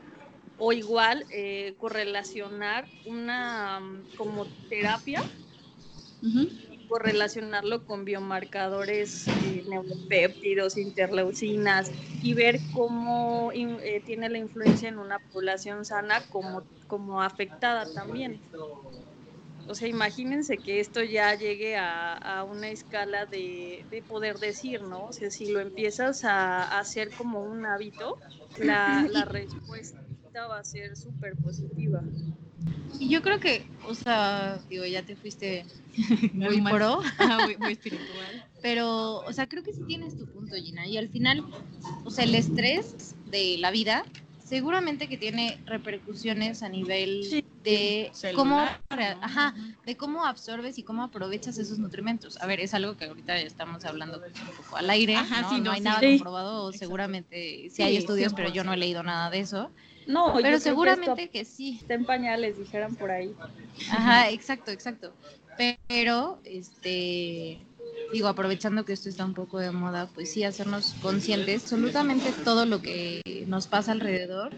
o 0.57 0.73
igual 0.73 1.25
eh, 1.31 1.75
correlacionar 1.79 2.87
una 3.07 3.81
como 4.17 4.47
terapia 4.69 5.23
correlacionarlo 6.91 7.85
con 7.87 8.05
biomarcadores 8.05 9.29
eh, 9.29 9.65
neuropéptidos, 9.69 10.77
interleucinas 10.77 11.89
y 12.21 12.35
ver 12.35 12.59
cómo 12.73 13.53
eh, 13.55 14.03
tiene 14.05 14.29
la 14.29 14.39
influencia 14.39 14.89
en 14.89 14.99
una 14.99 15.21
población 15.33 15.85
sana 15.85 16.21
como, 16.31 16.65
como 16.89 17.23
afectada 17.23 17.87
también. 17.95 18.43
O 19.69 19.75
sea, 19.75 19.89
imagínense 19.89 20.59
que 20.59 20.81
esto 20.81 21.03
ya 21.03 21.35
llegue 21.35 21.77
a, 21.77 22.45
una 22.51 22.69
escala 22.69 23.27
de, 23.27 23.85
poder 24.09 24.39
decir, 24.39 24.83
¿no? 24.83 25.07
O 25.07 25.13
sea, 25.13 25.31
si 25.31 25.51
lo 25.51 25.61
empiezas 25.61 26.25
a, 26.25 26.79
hacer 26.79 27.11
como 27.11 27.43
un 27.43 27.67
hábito, 27.67 28.19
la, 28.59 29.07
la 29.11 29.25
respuesta 29.25 30.01
va 30.49 30.59
a 30.59 30.65
ser 30.65 30.97
súper 30.97 31.37
positiva. 31.37 32.03
Y 32.99 33.09
yo 33.09 33.23
creo 33.23 33.41
que, 33.41 33.67
o 33.87 33.95
sea, 33.95 34.61
digo, 34.69 34.85
ya 34.85 35.03
te 35.03 35.17
fuiste 35.17 35.65
muy 36.33 36.61
pro. 36.61 37.01
muy, 37.59 37.73
espiritual. 37.73 38.47
Pero, 38.63 39.21
o 39.21 39.33
sea, 39.33 39.49
creo 39.49 39.63
que 39.63 39.73
sí 39.73 39.83
tienes 39.87 40.19
tu 40.19 40.27
punto, 40.27 40.55
Gina. 40.57 40.87
Y 40.87 40.99
al 40.99 41.09
final, 41.09 41.45
o 42.05 42.11
sea, 42.11 42.25
el 42.25 42.35
estrés 42.35 43.15
de 43.31 43.57
la 43.59 43.71
vida 43.71 44.05
seguramente 44.51 45.07
que 45.07 45.17
tiene 45.17 45.59
repercusiones 45.65 46.65
a 46.65 46.69
nivel 46.69 47.45
de 47.63 48.11
cómo 48.35 48.59
ajá, 48.89 49.55
de 49.87 49.97
cómo 49.97 50.27
absorbes 50.27 50.77
y 50.77 50.83
cómo 50.83 51.05
aprovechas 51.05 51.57
esos 51.57 51.79
nutrimentos. 51.79 52.37
A 52.43 52.47
ver, 52.47 52.59
es 52.59 52.75
algo 52.75 52.97
que 52.97 53.05
ahorita 53.05 53.39
estamos 53.39 53.85
hablando 53.85 54.19
un 54.19 54.57
poco 54.57 54.77
al 54.77 54.91
aire, 54.91 55.15
¿no? 55.15 55.59
no, 55.59 55.71
hay 55.71 55.81
nada 55.81 56.01
comprobado, 56.01 56.73
seguramente 56.73 57.71
sí 57.71 57.83
hay 57.85 57.97
estudios, 57.97 58.35
pero 58.35 58.49
yo 58.53 58.65
no 58.65 58.73
he 58.73 58.77
leído 58.77 59.05
nada 59.05 59.31
de 59.31 59.39
eso. 59.39 59.71
No, 60.09 60.35
pero 60.43 60.59
seguramente 60.59 61.29
que, 61.29 61.45
sí. 61.45 61.79
Está 61.81 61.95
en 61.95 62.05
pañales, 62.05 62.59
dijeran 62.59 62.97
por 62.97 63.13
ahí. 63.13 63.33
Ajá, 63.89 64.31
exacto, 64.31 64.73
exacto. 64.73 65.15
Pero, 65.87 66.41
este, 66.43 67.61
digo, 68.13 68.29
aprovechando 68.29 68.85
que 68.85 68.93
esto 68.93 69.09
está 69.09 69.25
un 69.25 69.35
poco 69.35 69.59
de 69.59 69.71
moda, 69.71 70.09
pues 70.15 70.33
sí, 70.33 70.45
hacernos 70.45 70.95
conscientes 71.03 71.63
absolutamente 71.63 72.33
todo 72.45 72.67
lo 72.67 72.83
que 72.83 73.23
nos 73.47 73.67
pasa 73.67 73.93
alrededor. 73.93 74.53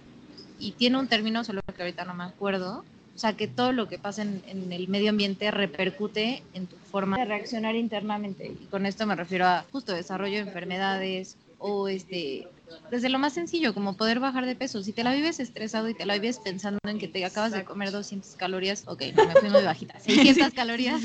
Y 0.59 0.73
tiene 0.73 0.99
un 0.99 1.09
término, 1.09 1.45
solo 1.45 1.61
que 1.75 1.83
ahorita 1.83 2.05
no 2.05 2.15
me 2.15 2.25
acuerdo. 2.25 2.85
O 3.15 3.19
sea, 3.19 3.35
que 3.35 3.47
todo 3.47 3.73
lo 3.73 3.89
que 3.89 3.99
pasa 3.99 4.23
en, 4.23 4.43
en 4.47 4.73
el 4.73 4.89
medio 4.89 5.11
ambiente 5.11 5.51
repercute 5.51 6.43
en 6.55 6.67
tu 6.67 6.77
forma 6.77 7.19
de 7.19 7.25
reaccionar 7.27 7.75
internamente. 7.75 8.47
Y 8.47 8.67
con 8.67 8.87
esto 8.87 9.07
me 9.07 9.17
refiero 9.17 9.47
a 9.47 9.65
justo 9.71 9.93
desarrollo 9.93 10.35
de 10.35 10.49
enfermedades 10.49 11.37
o 11.59 11.89
este 11.89 12.47
desde 12.91 13.09
lo 13.09 13.19
más 13.19 13.33
sencillo, 13.33 13.75
como 13.75 13.97
poder 13.97 14.21
bajar 14.21 14.47
de 14.47 14.55
peso. 14.55 14.83
Si 14.83 14.93
te 14.93 15.05
la 15.05 15.15
vives 15.15 15.41
estresado 15.41 15.89
y 15.89 15.95
te 15.95 16.07
la 16.07 16.15
vives 16.15 16.39
pensando 16.39 16.79
en 16.85 16.99
que 16.99 17.09
te 17.09 17.25
acabas 17.25 17.53
de 17.53 17.65
comer 17.65 17.91
200 17.91 18.35
calorías, 18.37 18.85
ok, 18.87 19.03
no 19.17 19.27
me 19.27 19.35
fui 19.35 19.51
muy 19.51 19.63
bajita, 19.63 19.99
600 20.01 20.53
calorías, 20.53 21.03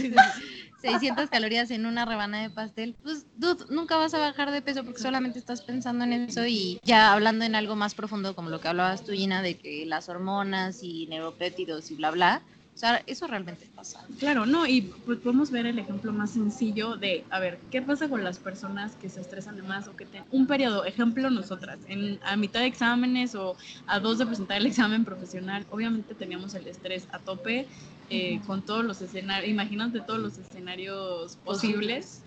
600 0.82 1.30
calorías 1.30 1.72
en 1.72 1.86
una 1.86 2.06
rebanada 2.06 2.44
de 2.44 2.50
pastel, 2.50 2.96
pues 3.04 3.26
dude, 3.36 3.66
nunca 3.70 3.98
vas 3.98 4.14
a 4.14 4.20
bajar 4.20 4.52
de 4.52 4.62
peso 4.62 4.84
porque 4.84 5.02
solamente 5.02 5.40
estás 5.40 5.62
pensando 5.62 6.04
en 6.04 6.14
eso 6.14 6.46
y 6.46 6.80
ya 6.84 7.14
hablando 7.14 7.46
en 7.46 7.56
algo 7.56 7.76
más 7.76 7.96
profundo, 7.96 8.36
como 8.36 8.50
lo 8.50 8.62
que 8.62 8.68
hablabas 8.68 9.04
tú, 9.04 9.14
Gina, 9.14 9.42
de 9.42 9.58
que 9.58 9.86
las 9.86 10.10
hormonas 10.10 10.84
y 10.84 11.08
neuropéptidos 11.08 11.92
y 11.92 11.96
bla, 11.96 12.12
bla, 12.12 12.42
o 12.78 12.80
sea, 12.80 13.02
eso 13.08 13.26
realmente 13.26 13.68
pasa. 13.74 14.06
Claro, 14.20 14.46
no, 14.46 14.68
y 14.68 14.82
pues 15.04 15.18
podemos 15.18 15.50
ver 15.50 15.66
el 15.66 15.80
ejemplo 15.80 16.14
más 16.14 16.34
sencillo 16.34 16.96
de, 16.96 17.26
a 17.32 17.40
ver, 17.40 17.60
¿qué 17.72 17.82
pasa 17.82 18.08
con 18.08 18.24
las 18.24 18.38
personas 18.38 18.96
que 18.96 19.10
se 19.10 19.20
estresan 19.20 19.56
de 19.56 19.64
más 19.64 19.88
o 19.88 19.96
que 19.96 20.06
tienen 20.06 20.30
un 20.30 20.46
periodo, 20.46 20.86
ejemplo 20.86 21.32
nosotras, 21.32 21.80
en, 21.88 22.20
a 22.24 22.38
mitad 22.38 22.60
de 22.60 22.68
exámenes 22.68 23.34
o 23.34 23.58
a 23.88 24.00
dos 24.00 24.20
de 24.20 24.28
presentar 24.28 24.58
el 24.58 24.68
examen 24.68 25.06
profesional, 25.06 25.66
obviamente 25.72 26.14
teníamos 26.14 26.54
el 26.54 26.68
estrés 26.68 27.08
a 27.12 27.18
tope 27.18 27.68
eh, 28.12 28.42
con 28.46 28.64
todos 28.64 28.86
los 28.86 29.02
escenarios, 29.02 29.50
imagínate 29.50 30.02
todos 30.02 30.20
los 30.20 30.38
escenarios 30.38 31.38
posibles. 31.38 32.22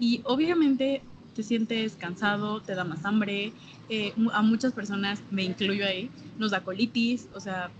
y 0.00 0.20
obviamente 0.24 1.04
te 1.32 1.44
sientes 1.44 1.94
cansado, 1.94 2.60
te 2.60 2.74
da 2.74 2.82
más 2.82 3.04
hambre, 3.04 3.52
eh, 3.88 4.12
a 4.32 4.42
muchas 4.42 4.72
personas, 4.72 5.22
me 5.30 5.44
incluyo 5.44 5.86
ahí, 5.86 6.10
nos 6.38 6.50
da 6.50 6.64
colitis, 6.64 7.28
o 7.34 7.38
sea, 7.38 7.70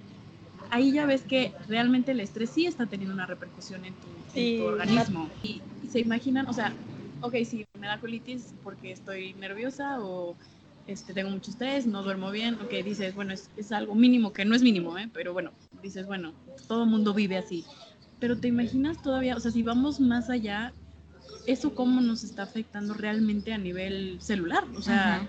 ahí 0.72 0.90
ya 0.90 1.04
ves 1.04 1.22
que 1.22 1.52
realmente 1.68 2.12
el 2.12 2.20
estrés 2.20 2.50
sí 2.50 2.66
está 2.66 2.86
teniendo 2.86 3.14
una 3.14 3.26
repercusión 3.26 3.84
en 3.84 3.92
tu, 3.92 4.08
en 4.34 4.58
tu 4.58 4.64
organismo. 4.64 5.28
Y, 5.42 5.60
y, 5.84 5.88
se 5.88 6.00
imaginan, 6.00 6.46
o 6.48 6.52
sea, 6.54 6.72
ok, 7.20 7.34
si 7.44 7.66
me 7.78 7.86
da 7.86 8.00
colitis 8.00 8.54
porque 8.64 8.90
estoy 8.90 9.34
nerviosa 9.34 10.00
o 10.00 10.34
este, 10.86 11.12
tengo 11.12 11.28
mucho 11.28 11.50
estrés, 11.50 11.86
no 11.86 12.02
duermo 12.02 12.30
bien, 12.30 12.54
ok, 12.54 12.70
dices, 12.84 13.14
bueno, 13.14 13.34
es, 13.34 13.50
es 13.58 13.70
algo 13.70 13.94
mínimo, 13.94 14.32
que 14.32 14.46
no 14.46 14.54
es 14.54 14.62
mínimo, 14.62 14.96
¿eh? 14.96 15.10
pero 15.12 15.34
bueno, 15.34 15.52
dices, 15.82 16.06
bueno, 16.06 16.32
todo 16.68 16.84
el 16.84 16.90
mundo 16.90 17.12
vive 17.12 17.36
así. 17.36 17.66
Pero 18.18 18.38
te 18.38 18.48
imaginas 18.48 19.00
todavía, 19.02 19.36
o 19.36 19.40
sea, 19.40 19.50
si 19.50 19.62
vamos 19.62 20.00
más 20.00 20.30
allá, 20.30 20.72
eso 21.46 21.74
cómo 21.74 22.00
nos 22.00 22.24
está 22.24 22.44
afectando 22.44 22.94
realmente 22.94 23.52
a 23.52 23.58
nivel 23.58 24.22
celular, 24.22 24.64
o 24.74 24.80
sea, 24.80 25.16
Ajá. 25.16 25.28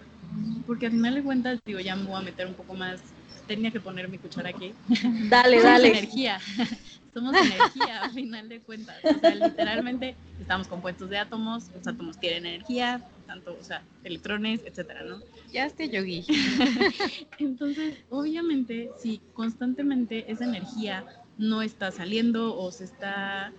porque 0.66 0.86
al 0.86 0.94
final 0.94 1.16
de 1.16 1.24
cuentas, 1.24 1.60
digo, 1.66 1.82
ya 1.82 1.98
me 1.98 2.06
voy 2.06 2.16
a 2.16 2.22
meter 2.22 2.48
un 2.48 2.54
poco 2.54 2.76
más 2.76 3.02
tenía 3.48 3.72
que 3.72 3.80
poner 3.80 4.10
mi 4.10 4.18
cuchara 4.18 4.50
aquí. 4.50 4.74
Dale, 5.30 5.58
Somos 5.58 5.72
dale. 5.72 5.88
energía. 5.90 6.40
Somos 7.14 7.36
energía, 7.36 8.02
al 8.02 8.12
final 8.12 8.50
de 8.50 8.60
cuentas. 8.60 8.98
O 9.04 9.20
sea, 9.20 9.36
literalmente 9.36 10.16
estamos 10.40 10.68
compuestos 10.68 11.12
de 11.12 11.20
átomos, 11.20 11.70
los 11.76 11.86
átomos 11.86 12.20
tienen 12.20 12.48
energía, 12.48 13.04
tanto, 13.28 13.56
o 13.60 13.64
sea, 13.64 13.84
electrones, 14.04 14.62
etcétera, 14.66 15.04
¿no? 15.04 15.20
Ya 15.52 15.68
esté 15.68 15.90
yogi. 15.90 16.26
Entonces, 17.38 17.98
obviamente, 18.10 18.90
si 18.98 19.22
constantemente 19.34 20.32
esa 20.32 20.46
energía 20.46 21.06
no 21.38 21.62
está 21.62 21.92
saliendo 21.92 22.58
o 22.58 22.72
se 22.72 22.86
está 22.86 23.54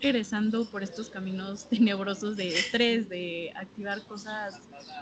regresando 0.00 0.68
por 0.70 0.82
estos 0.82 1.10
caminos 1.10 1.68
tenebrosos 1.68 2.36
de 2.36 2.48
estrés, 2.48 3.08
de 3.08 3.52
activar 3.54 4.02
cosas 4.04 4.60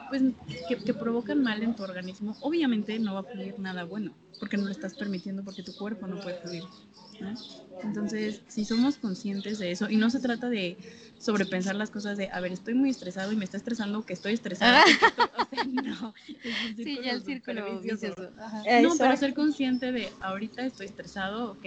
pues, 0.09 0.23
que, 0.69 0.77
que, 0.77 0.95
provocan 0.95 1.43
mal 1.43 1.63
en 1.63 1.75
tu 1.75 1.85
organismo, 1.85 2.37
obviamente 2.41 2.99
no 2.99 3.15
va 3.15 3.21
a 3.21 3.25
fluir 3.25 3.59
nada 3.59 3.85
bueno, 3.85 4.13
porque 4.39 4.57
no 4.57 4.65
lo 4.65 4.71
estás 4.71 4.95
permitiendo, 4.95 5.43
porque 5.43 5.63
tu 5.63 5.75
cuerpo 5.75 6.07
no 6.07 6.21
puede 6.21 6.39
fluir. 6.39 6.65
¿no? 7.21 7.35
Entonces, 7.83 8.43
si 8.49 8.65
somos 8.65 8.97
conscientes 8.97 9.59
de 9.59 9.71
eso, 9.71 9.89
y 9.89 9.97
no 9.97 10.11
se 10.11 10.21
trata 10.21 10.49
de 10.49 10.77
sobrepensar 11.19 11.75
las 11.75 11.91
cosas 11.91 12.17
de, 12.17 12.29
a 12.31 12.41
ver, 12.41 12.53
estoy 12.53 12.75
muy 12.75 12.91
estresado 12.91 13.33
y 13.33 13.37
me 13.37 13.45
está 13.45 13.57
estresando 13.57 14.05
que 14.05 14.13
estoy 14.13 14.35
estresada. 14.35 14.85
o 15.39 15.55
sea, 15.55 15.65
no. 15.65 16.15
Sí, 16.77 16.99
ya 17.03 17.13
el 17.13 17.23
círculo 17.23 17.81
vicioso. 17.81 18.15
No, 18.83 18.97
pero 18.97 19.17
ser 19.17 19.35
consciente 19.35 19.93
de, 19.93 20.11
ahorita 20.21 20.65
estoy 20.65 20.87
estresado, 20.87 21.53
ok, 21.53 21.67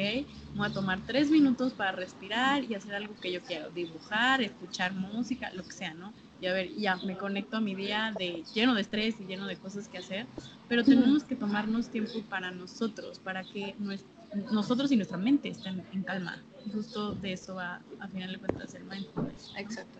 voy 0.53 0.67
a 0.67 0.73
tomar 0.73 0.99
tres 1.05 1.29
minutos 1.29 1.73
para 1.73 1.91
respirar 1.91 2.63
y 2.63 2.75
hacer 2.75 2.95
algo 2.95 3.15
que 3.19 3.31
yo 3.31 3.41
quiero, 3.41 3.69
dibujar, 3.71 4.41
escuchar 4.41 4.93
música, 4.93 5.51
lo 5.53 5.63
que 5.63 5.73
sea, 5.73 5.93
¿no? 5.93 6.13
Y 6.41 6.48
a 6.48 6.53
ver, 6.53 6.75
ya 6.75 6.98
me 6.98 7.15
conecto 7.15 7.57
a 7.57 7.62
mi 7.62 7.75
día 7.75 8.13
de 8.17 8.43
lleno 8.53 8.74
de 8.74 8.81
estrés 8.81 9.15
y 9.19 9.25
lleno 9.25 9.48
de 9.48 9.57
cosas 9.57 9.88
que 9.88 10.00
hacer, 10.00 10.25
pero 10.67 10.83
tenemos 10.83 11.24
que 11.24 11.36
tomarnos 11.36 11.89
tiempo 11.89 12.19
para 12.29 12.51
nosotros, 12.51 13.19
para 13.19 13.43
que 13.43 13.75
nuestro 13.77 14.21
nosotros 14.51 14.91
y 14.91 14.95
nuestra 14.95 15.17
mente 15.17 15.50
estén 15.50 15.83
en 15.93 16.03
calma. 16.03 16.41
Justo 16.74 17.13
de 17.15 17.33
eso 17.33 17.55
va, 17.55 17.81
a 18.00 18.07
final 18.07 18.31
de 18.31 18.39
cuentas, 18.39 18.74
el 18.75 18.83
mindfulness. 18.83 19.51
Exacto. 19.57 20.00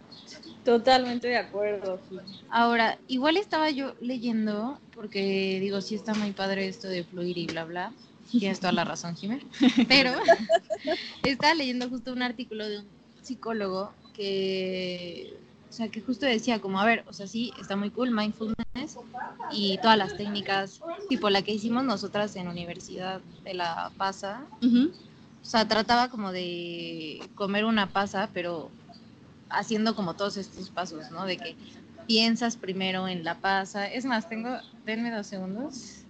Totalmente 0.64 1.28
de 1.28 1.38
acuerdo. 1.38 2.00
Ahora, 2.50 2.98
igual 3.08 3.38
estaba 3.38 3.72
yo 3.72 3.96
leyendo, 4.00 4.80
porque 4.94 5.60
digo, 5.60 5.82
sí 5.82 5.96
está 5.96 6.14
muy 6.14 6.32
padre 6.32 6.68
esto 6.68 6.88
de 6.88 7.04
fluir 7.04 7.38
y 7.38 7.48
bla, 7.48 7.66
bla. 7.66 7.94
Tienes 8.32 8.60
toda 8.60 8.72
la 8.72 8.86
razón, 8.86 9.16
Jiménez. 9.16 9.46
Pero 9.90 10.14
estaba 11.24 11.54
leyendo 11.56 11.90
justo 11.90 12.14
un 12.14 12.22
artículo 12.22 12.68
de 12.70 12.80
un 12.80 12.88
psicólogo 13.22 13.94
que 14.14 15.34
o 15.72 15.74
sea, 15.74 15.88
que 15.88 16.02
justo 16.02 16.26
decía 16.26 16.60
como, 16.60 16.82
a 16.82 16.86
ver, 16.86 17.06
o 17.08 17.14
sea, 17.14 17.28
sí, 17.28 17.54
está 17.58 17.78
muy 17.78 17.92
cool 17.92 18.12
mindfulness 18.12 18.98
y 19.54 19.78
todas 19.78 19.98
las 19.98 20.18
técnicas, 20.18 20.82
tipo 21.08 21.30
la 21.30 21.44
que 21.44 21.54
hicimos 21.54 21.86
nosotras 21.86 22.36
en 22.36 22.50
Universidad 22.50 23.22
de 23.46 23.54
la 23.54 23.90
Pasa. 23.96 24.44
Uh 24.62 24.66
-huh. 24.66 24.92
O 25.42 25.46
sea, 25.46 25.66
trataba 25.70 26.10
como 26.10 26.34
de 26.34 27.22
comer 27.36 27.64
una 27.64 27.88
pasa, 27.88 28.30
pero 28.34 28.70
haciendo 29.50 29.96
como 29.96 30.16
todos 30.16 30.36
estos 30.36 30.70
pasos, 30.70 31.10
¿no? 31.10 31.26
De 31.26 31.38
que 31.38 31.56
piensas 32.06 32.58
primero 32.58 33.08
en 33.08 33.24
la 33.24 33.40
pasa. 33.40 33.88
Es 33.88 34.04
más, 34.04 34.28
tengo, 34.28 34.50
denme 34.86 35.10
dos 35.10 35.28
segundos. 35.28 36.04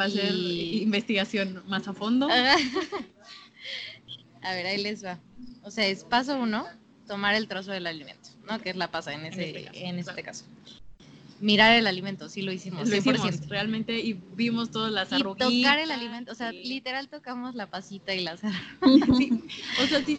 Va 0.00 0.04
a 0.04 0.10
ser 0.10 0.32
y... 0.32 0.82
investigación 0.82 1.62
más 1.66 1.86
a 1.88 1.92
fondo. 1.92 2.26
a 4.42 4.54
ver, 4.54 4.66
ahí 4.66 4.82
les 4.82 5.04
va. 5.04 5.18
O 5.62 5.70
sea, 5.70 5.86
es 5.86 6.04
paso 6.04 6.38
uno, 6.38 6.64
tomar 7.06 7.34
el 7.34 7.48
trozo 7.48 7.70
del 7.70 7.86
alimento, 7.86 8.23
¿no? 8.48 8.60
Que 8.60 8.70
es 8.70 8.76
la 8.76 8.90
pasa 8.90 9.12
en 9.12 9.26
ese, 9.26 9.50
en 9.50 9.56
este 9.56 9.64
caso. 9.64 9.78
En 9.84 9.98
este 9.98 10.22
caso. 10.22 10.44
Mirar 11.40 11.74
el 11.74 11.86
alimento, 11.86 12.28
sí 12.28 12.42
lo 12.42 12.52
hicimos, 12.52 12.88
lo 12.88 12.96
100%. 12.96 12.98
Hicimos, 12.98 13.48
realmente, 13.48 13.98
y 13.98 14.14
vimos 14.34 14.70
todas 14.70 14.92
las 14.92 15.10
y 15.12 15.16
arruguitas. 15.16 15.50
tocar 15.50 15.78
el 15.78 15.90
alimento, 15.90 16.32
o 16.32 16.34
sea, 16.34 16.52
literal 16.52 17.08
tocamos 17.08 17.54
la 17.54 17.68
pasita 17.68 18.14
y 18.14 18.20
las 18.20 18.40
sí. 19.18 19.44
O 19.82 19.86
sea, 19.86 20.04
si 20.04 20.18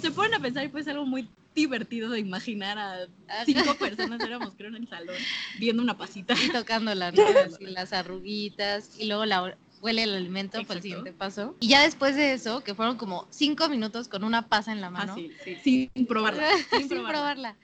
se 0.00 0.10
ponen 0.10 0.34
a 0.34 0.40
pensar, 0.40 0.68
pues 0.70 0.88
algo 0.88 1.06
muy 1.06 1.28
divertido 1.54 2.10
de 2.10 2.20
imaginar 2.20 2.78
a 2.78 3.06
cinco 3.46 3.74
personas, 3.76 4.20
éramos 4.20 4.54
creo 4.56 4.68
en 4.68 4.76
el 4.76 4.88
salón, 4.88 5.16
viendo 5.58 5.82
una 5.82 5.96
pasita. 5.96 6.34
Y 6.44 6.50
tocándola, 6.50 7.12
¿no? 7.12 7.22
Así, 7.46 7.64
las 7.64 7.92
arruguitas, 7.92 8.98
y 8.98 9.06
luego 9.06 9.24
la, 9.24 9.56
huele 9.86 10.02
el 10.02 10.16
alimento 10.16 10.60
para 10.64 10.78
el 10.78 10.82
siguiente 10.82 11.12
paso. 11.12 11.54
Y 11.60 11.68
ya 11.68 11.82
después 11.82 12.16
de 12.16 12.32
eso, 12.32 12.62
que 12.64 12.74
fueron 12.74 12.96
como 12.96 13.28
cinco 13.30 13.68
minutos 13.68 14.08
con 14.08 14.24
una 14.24 14.48
pasa 14.48 14.72
en 14.72 14.80
la 14.80 14.90
mano. 14.90 15.14
Ah, 15.16 15.20
sí, 15.44 15.56
sí, 15.62 15.90
sin 15.94 16.06
probarla. 16.06 16.44
sin, 16.70 16.88
probarla. 16.88 17.12
probarla. 17.12 17.56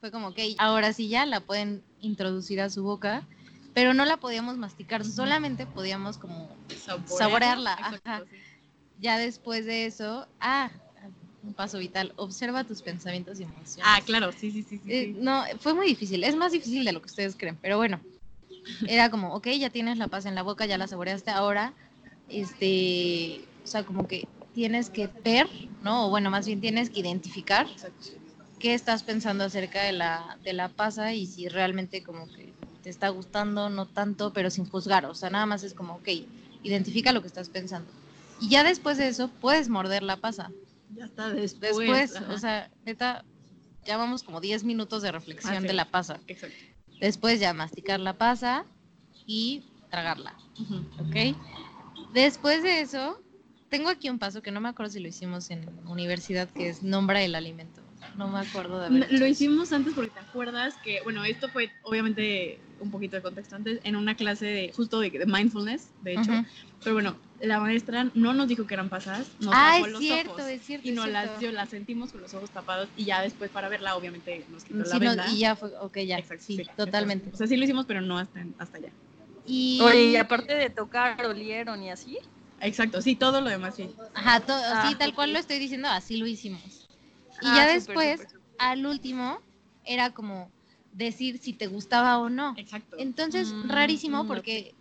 Fue 0.00 0.10
como, 0.10 0.28
ok, 0.28 0.38
ahora 0.58 0.94
sí 0.94 1.08
ya 1.08 1.26
la 1.26 1.40
pueden 1.40 1.82
introducir 2.00 2.62
a 2.62 2.70
su 2.70 2.82
boca, 2.82 3.26
pero 3.74 3.92
no 3.92 4.06
la 4.06 4.16
podíamos 4.16 4.56
masticar, 4.56 5.04
solamente 5.04 5.66
podíamos 5.66 6.16
como 6.16 6.48
Saborear, 6.74 7.18
saborearla. 7.18 7.72
Exacto, 7.72 8.00
Ajá. 8.04 8.24
Sí. 8.30 8.36
Ya 8.98 9.18
después 9.18 9.66
de 9.66 9.84
eso, 9.84 10.26
ah, 10.40 10.70
un 11.42 11.52
paso 11.52 11.78
vital, 11.78 12.14
observa 12.16 12.64
tus 12.64 12.80
pensamientos 12.80 13.38
y 13.38 13.42
emociones. 13.42 13.84
Ah, 13.84 14.00
claro, 14.04 14.32
sí, 14.32 14.50
sí, 14.50 14.62
sí. 14.62 14.78
sí, 14.78 14.90
eh, 14.90 15.12
sí. 15.14 15.18
No, 15.20 15.44
fue 15.60 15.74
muy 15.74 15.86
difícil, 15.86 16.24
es 16.24 16.34
más 16.34 16.52
difícil 16.52 16.86
de 16.86 16.92
lo 16.92 17.02
que 17.02 17.06
ustedes 17.06 17.36
creen, 17.36 17.58
pero 17.60 17.76
bueno. 17.76 18.00
Era 18.86 19.10
como, 19.10 19.34
ok, 19.34 19.48
ya 19.58 19.70
tienes 19.70 19.98
la 19.98 20.08
paz 20.08 20.26
en 20.26 20.34
la 20.34 20.42
boca, 20.42 20.66
ya 20.66 20.78
la 20.78 20.86
saboreaste, 20.86 21.30
ahora, 21.30 21.72
este, 22.28 23.44
o 23.64 23.66
sea, 23.66 23.84
como 23.84 24.06
que 24.06 24.26
tienes 24.54 24.90
que 24.90 25.08
ver, 25.24 25.48
¿no? 25.82 26.06
O 26.06 26.10
bueno, 26.10 26.30
más 26.30 26.46
bien 26.46 26.60
tienes 26.60 26.90
que 26.90 27.00
identificar 27.00 27.66
qué 28.58 28.74
estás 28.74 29.02
pensando 29.02 29.44
acerca 29.44 29.82
de 29.82 29.92
la, 29.92 30.38
de 30.42 30.52
la 30.52 30.68
pasa 30.68 31.12
y 31.12 31.26
si 31.26 31.48
realmente 31.48 32.02
como 32.02 32.26
que 32.26 32.52
te 32.82 32.90
está 32.90 33.08
gustando, 33.08 33.68
no 33.68 33.86
tanto, 33.86 34.32
pero 34.32 34.50
sin 34.50 34.68
juzgar, 34.68 35.06
o 35.06 35.14
sea, 35.14 35.30
nada 35.30 35.46
más 35.46 35.62
es 35.62 35.74
como, 35.74 35.96
ok, 35.96 36.08
identifica 36.62 37.12
lo 37.12 37.20
que 37.20 37.28
estás 37.28 37.48
pensando. 37.48 37.90
Y 38.40 38.48
ya 38.48 38.64
después 38.64 38.98
de 38.98 39.08
eso, 39.08 39.28
puedes 39.40 39.68
morder 39.68 40.02
la 40.02 40.16
pasa. 40.18 40.50
Ya 40.94 41.04
está 41.06 41.30
después. 41.30 41.76
Después, 41.76 42.16
ajá. 42.16 42.32
o 42.32 42.38
sea, 42.38 42.70
neta, 42.84 43.24
ya 43.84 43.96
vamos 43.96 44.22
como 44.22 44.40
10 44.40 44.64
minutos 44.64 45.02
de 45.02 45.12
reflexión 45.12 45.54
ah, 45.56 45.60
sí. 45.60 45.66
de 45.66 45.72
la 45.72 45.90
pasa. 45.90 46.20
Exacto. 46.26 46.56
Después 47.00 47.40
ya 47.40 47.52
masticar 47.52 48.00
la 48.00 48.14
pasa 48.14 48.64
y 49.26 49.62
tragarla. 49.90 50.34
Uh 50.58 50.62
-huh. 50.62 51.32
¿Ok? 51.32 51.36
Después 52.12 52.62
de 52.62 52.80
eso, 52.80 53.20
tengo 53.68 53.88
aquí 53.88 54.08
un 54.08 54.18
paso 54.18 54.42
que 54.42 54.50
no 54.50 54.60
me 54.60 54.68
acuerdo 54.68 54.92
si 54.92 55.00
lo 55.00 55.08
hicimos 55.08 55.50
en 55.50 55.68
universidad, 55.86 56.48
que 56.48 56.68
es 56.68 56.82
nombra 56.82 57.22
el 57.22 57.34
alimento. 57.34 57.82
No 58.16 58.28
me 58.28 58.38
acuerdo 58.38 58.80
de 58.80 58.86
haber 58.86 59.12
Lo 59.12 59.26
hicimos 59.26 59.72
antes 59.72 59.92
porque 59.94 60.10
te 60.10 60.20
acuerdas 60.20 60.74
que, 60.82 61.00
bueno, 61.02 61.24
esto 61.24 61.48
fue 61.48 61.70
obviamente 61.82 62.58
un 62.80 62.90
poquito 62.90 63.16
de 63.16 63.22
contexto 63.22 63.56
antes, 63.56 63.80
en 63.84 63.96
una 63.96 64.14
clase 64.14 64.46
de 64.46 64.72
justo 64.74 65.00
de, 65.00 65.10
de 65.10 65.26
mindfulness, 65.26 65.90
de 66.02 66.14
hecho. 66.14 66.44
Pero 66.82 66.94
bueno, 66.94 67.16
la 67.40 67.60
maestra 67.60 68.10
no 68.14 68.32
nos 68.32 68.48
dijo 68.48 68.66
que 68.66 68.74
eran 68.74 68.88
pasadas, 68.88 69.28
nos 69.40 69.54
Ah, 69.54 69.74
tapó 69.74 69.86
es 69.86 69.92
los 69.92 70.02
cierto, 70.02 70.30
ojos. 70.30 70.42
es 70.50 70.62
cierto. 70.62 70.88
Y 70.88 70.92
nos 70.92 71.08
las 71.08 71.24
cierto. 71.24 71.40
dio, 71.40 71.52
las 71.52 71.68
sentimos 71.68 72.12
con 72.12 72.20
los 72.22 72.34
ojos 72.34 72.50
tapados 72.50 72.88
y 72.96 73.04
ya 73.04 73.22
después 73.22 73.50
para 73.50 73.68
verla 73.68 73.96
obviamente 73.96 74.44
nos 74.50 74.64
quitó 74.64 74.82
Sí, 74.84 74.88
la 74.88 74.98
no, 74.98 75.10
venda. 75.10 75.30
y 75.32 75.38
ya 75.40 75.56
fue, 75.56 75.70
ok, 75.80 75.98
ya, 75.98 76.18
Exacto, 76.18 76.44
sí, 76.44 76.56
sí, 76.56 76.64
totalmente. 76.76 77.30
O 77.32 77.36
sea, 77.36 77.46
sí 77.46 77.56
lo 77.56 77.64
hicimos, 77.64 77.86
pero 77.86 78.00
no 78.00 78.18
hasta, 78.18 78.44
hasta 78.58 78.78
allá. 78.78 78.90
Y, 79.46 79.80
Oye, 79.82 80.04
y 80.04 80.16
aparte 80.16 80.54
de 80.54 80.70
tocar, 80.70 81.24
olieron 81.26 81.82
y 81.82 81.90
así. 81.90 82.18
Exacto, 82.60 83.02
sí, 83.02 83.14
todo 83.16 83.40
lo 83.40 83.50
demás 83.50 83.76
sí. 83.76 83.88
Ajá, 84.14 84.40
to- 84.40 84.52
Ah, 84.52 84.88
sí, 84.88 84.96
tal 84.96 85.14
cual 85.14 85.32
lo 85.32 85.38
estoy 85.38 85.58
diciendo, 85.58 85.88
así 85.88 86.16
lo 86.16 86.26
hicimos. 86.26 86.88
Y 87.40 87.46
Ah, 87.48 87.56
ya 87.56 87.66
después, 87.66 88.16
súper, 88.20 88.28
súper. 88.30 88.40
al 88.58 88.86
último, 88.86 89.38
era 89.84 90.10
como 90.10 90.50
decir 90.92 91.38
si 91.38 91.52
te 91.52 91.66
gustaba 91.66 92.18
o 92.18 92.28
no. 92.30 92.54
Exacto. 92.56 92.96
Entonces, 92.98 93.52
Mm, 93.52 93.68
rarísimo 93.68 94.24
mm, 94.24 94.26
porque, 94.26 94.74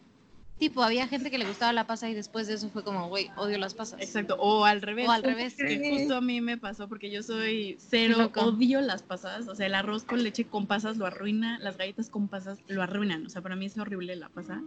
tipo, 0.57 0.83
había 0.83 1.07
gente 1.07 1.29
que 1.29 1.38
le 1.38 1.45
gustaba 1.45 1.74
la 1.74 1.88
pasa 1.88 2.09
y 2.09 2.13
después 2.13 2.47
de 2.47 2.53
eso 2.55 2.69
fue 2.69 2.83
como, 2.83 3.07
güey, 3.07 3.29
odio 3.38 3.57
las 3.57 3.74
pasas. 3.74 4.01
Exacto, 4.01 4.35
o 4.39 4.65
al 4.65 4.81
revés. 4.81 5.07
O 5.07 5.12
al 5.12 5.24
revés. 5.24 5.55
Que 5.55 5.97
justo 5.97 6.15
a 6.15 6.21
mí 6.21 6.41
me 6.41 6.57
pasó 6.57 6.88
porque 6.88 7.09
yo 7.12 7.24
soy 7.24 7.77
cero, 7.79 8.15
loco. 8.17 8.41
odio 8.41 8.81
las 8.81 9.03
pasas. 9.03 9.47
O 9.47 9.55
sea, 9.55 9.65
el 9.65 9.75
arroz 9.75 10.03
con 10.03 10.24
leche 10.24 10.45
con 10.45 10.67
pasas 10.67 10.97
lo 10.97 11.05
arruina, 11.05 11.59
las 11.59 11.77
galletas 11.77 12.09
con 12.09 12.27
pasas 12.27 12.59
lo 12.67 12.81
arruinan. 12.81 13.25
O 13.25 13.29
sea, 13.29 13.41
para 13.41 13.55
mí 13.55 13.65
es 13.65 13.77
horrible 13.77 14.15
la 14.15 14.29
pasa. 14.29 14.62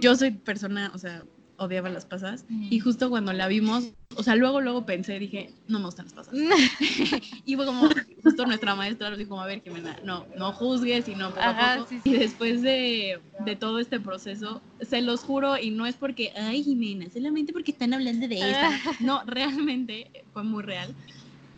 Yo 0.00 0.16
soy 0.16 0.30
persona, 0.32 0.90
o 0.94 0.98
sea, 0.98 1.24
odiaba 1.56 1.88
las 1.88 2.04
pasas. 2.04 2.44
Y 2.48 2.80
justo 2.80 3.10
cuando 3.10 3.32
la 3.32 3.48
vimos, 3.48 3.92
o 4.16 4.22
sea, 4.22 4.36
luego, 4.36 4.60
luego 4.60 4.84
pensé, 4.86 5.18
dije, 5.18 5.50
no 5.68 5.78
me 5.78 5.86
gustan 5.86 6.06
las 6.06 6.14
pasas. 6.14 6.34
Y 7.46 7.56
fue 7.56 7.66
como, 7.66 7.88
justo 8.22 8.46
nuestra 8.46 8.74
maestra 8.74 9.10
nos 9.10 9.18
dijo, 9.18 9.38
a 9.40 9.46
ver, 9.46 9.62
Jimena, 9.62 9.96
no, 10.04 10.26
no 10.36 10.52
juzgues 10.52 11.08
y 11.08 11.14
no 11.14 11.28
poco 11.30 11.40
a 11.40 11.50
Ajá, 11.50 11.76
poco. 11.76 11.88
sí, 11.88 12.00
sí. 12.02 12.10
Y 12.10 12.14
después 12.14 12.62
de, 12.62 13.20
de 13.44 13.56
todo 13.56 13.78
este 13.78 14.00
proceso, 14.00 14.62
se 14.80 15.02
los 15.02 15.20
juro, 15.20 15.58
y 15.58 15.70
no 15.70 15.86
es 15.86 15.94
porque, 15.96 16.32
ay, 16.36 16.62
Jimena, 16.62 17.10
solamente 17.10 17.52
porque 17.52 17.72
están 17.72 17.92
hablando 17.94 18.26
de 18.28 18.50
esta. 18.50 18.70
No, 19.00 19.22
realmente 19.26 20.10
fue 20.32 20.42
muy 20.42 20.62
real. 20.62 20.94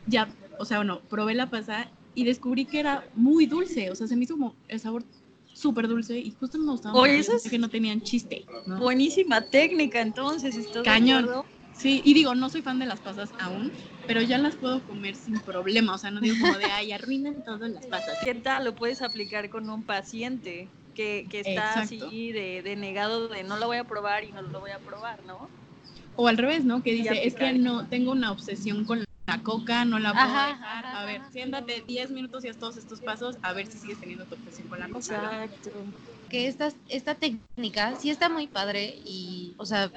Ya, 0.06 0.28
o 0.58 0.64
sea, 0.64 0.78
bueno, 0.78 1.00
probé 1.08 1.34
la 1.34 1.50
pasa 1.50 1.88
y 2.14 2.24
descubrí 2.24 2.64
que 2.64 2.80
era 2.80 3.04
muy 3.14 3.46
dulce, 3.46 3.90
o 3.90 3.94
sea, 3.94 4.06
se 4.06 4.16
me 4.16 4.24
hizo 4.24 4.34
como 4.34 4.54
el 4.68 4.80
sabor 4.80 5.04
súper 5.56 5.88
dulce 5.88 6.18
y 6.18 6.30
justo 6.32 6.58
me 6.58 6.70
gustaba 6.72 7.00
Oye, 7.00 7.18
eso 7.18 7.32
es- 7.34 7.50
que 7.50 7.58
no 7.58 7.68
tenían 7.68 8.02
chiste, 8.02 8.44
¿no? 8.66 8.78
Buenísima 8.78 9.40
técnica, 9.40 10.00
entonces, 10.00 10.56
¿estás 10.56 10.84
de 10.84 10.90
Cañón. 10.90 11.24
acuerdo? 11.24 11.46
Sí, 11.72 12.00
y 12.04 12.14
digo, 12.14 12.34
no 12.34 12.48
soy 12.48 12.62
fan 12.62 12.78
de 12.78 12.86
las 12.86 13.00
pasas 13.00 13.30
aún, 13.38 13.70
pero 14.06 14.22
ya 14.22 14.38
las 14.38 14.56
puedo 14.56 14.82
comer 14.84 15.14
sin 15.14 15.34
problema, 15.40 15.94
o 15.94 15.98
sea, 15.98 16.10
no 16.10 16.20
digo 16.20 16.36
como 16.40 16.56
de, 16.56 16.64
ay, 16.66 16.92
arruinan 16.92 17.42
todas 17.44 17.70
las 17.70 17.86
pasas. 17.86 18.16
¿Qué 18.24 18.34
tal 18.34 18.64
lo 18.64 18.74
puedes 18.74 19.02
aplicar 19.02 19.50
con 19.50 19.68
un 19.68 19.84
paciente 19.84 20.68
que, 20.94 21.26
que 21.30 21.40
está 21.40 21.80
Exacto. 21.80 22.06
así 22.06 22.32
de, 22.32 22.62
de 22.62 22.76
negado 22.76 23.28
de 23.28 23.42
no 23.42 23.58
lo 23.58 23.66
voy 23.66 23.76
a 23.76 23.84
probar 23.84 24.24
y 24.24 24.32
no 24.32 24.40
lo 24.42 24.60
voy 24.60 24.70
a 24.70 24.78
probar, 24.78 25.22
¿no? 25.26 25.50
O 26.16 26.28
al 26.28 26.38
revés, 26.38 26.64
¿no? 26.64 26.82
Que 26.82 26.92
dice, 26.92 27.26
es 27.26 27.34
que 27.34 27.52
no, 27.52 27.88
tengo 27.88 28.12
una 28.12 28.32
obsesión 28.32 28.84
con 28.86 29.05
la 29.26 29.42
coca, 29.42 29.84
no 29.84 29.98
la 29.98 30.12
puedo 30.12 30.24
Ajá, 30.24 30.46
dejar. 30.48 30.84
ajá, 30.86 31.00
a 31.00 31.04
ver, 31.04 31.20
ajá. 31.20 31.30
siéntate 31.32 31.82
10 31.86 32.10
minutos 32.10 32.44
y 32.44 32.48
haz 32.48 32.56
todos 32.58 32.76
estos 32.76 33.00
pasos, 33.00 33.36
a 33.42 33.52
ver 33.52 33.66
si 33.66 33.78
sigues 33.78 33.98
teniendo 33.98 34.24
tu 34.24 34.36
obsesión 34.36 34.68
con 34.68 34.78
la 34.78 34.88
coca. 34.88 35.44
Exacto. 35.44 35.70
que 36.30 36.46
esta, 36.48 36.72
esta 36.88 37.14
técnica 37.16 37.96
sí 37.96 38.10
está 38.10 38.28
muy 38.28 38.46
padre 38.46 39.00
y, 39.04 39.54
o 39.58 39.66
sea, 39.66 39.90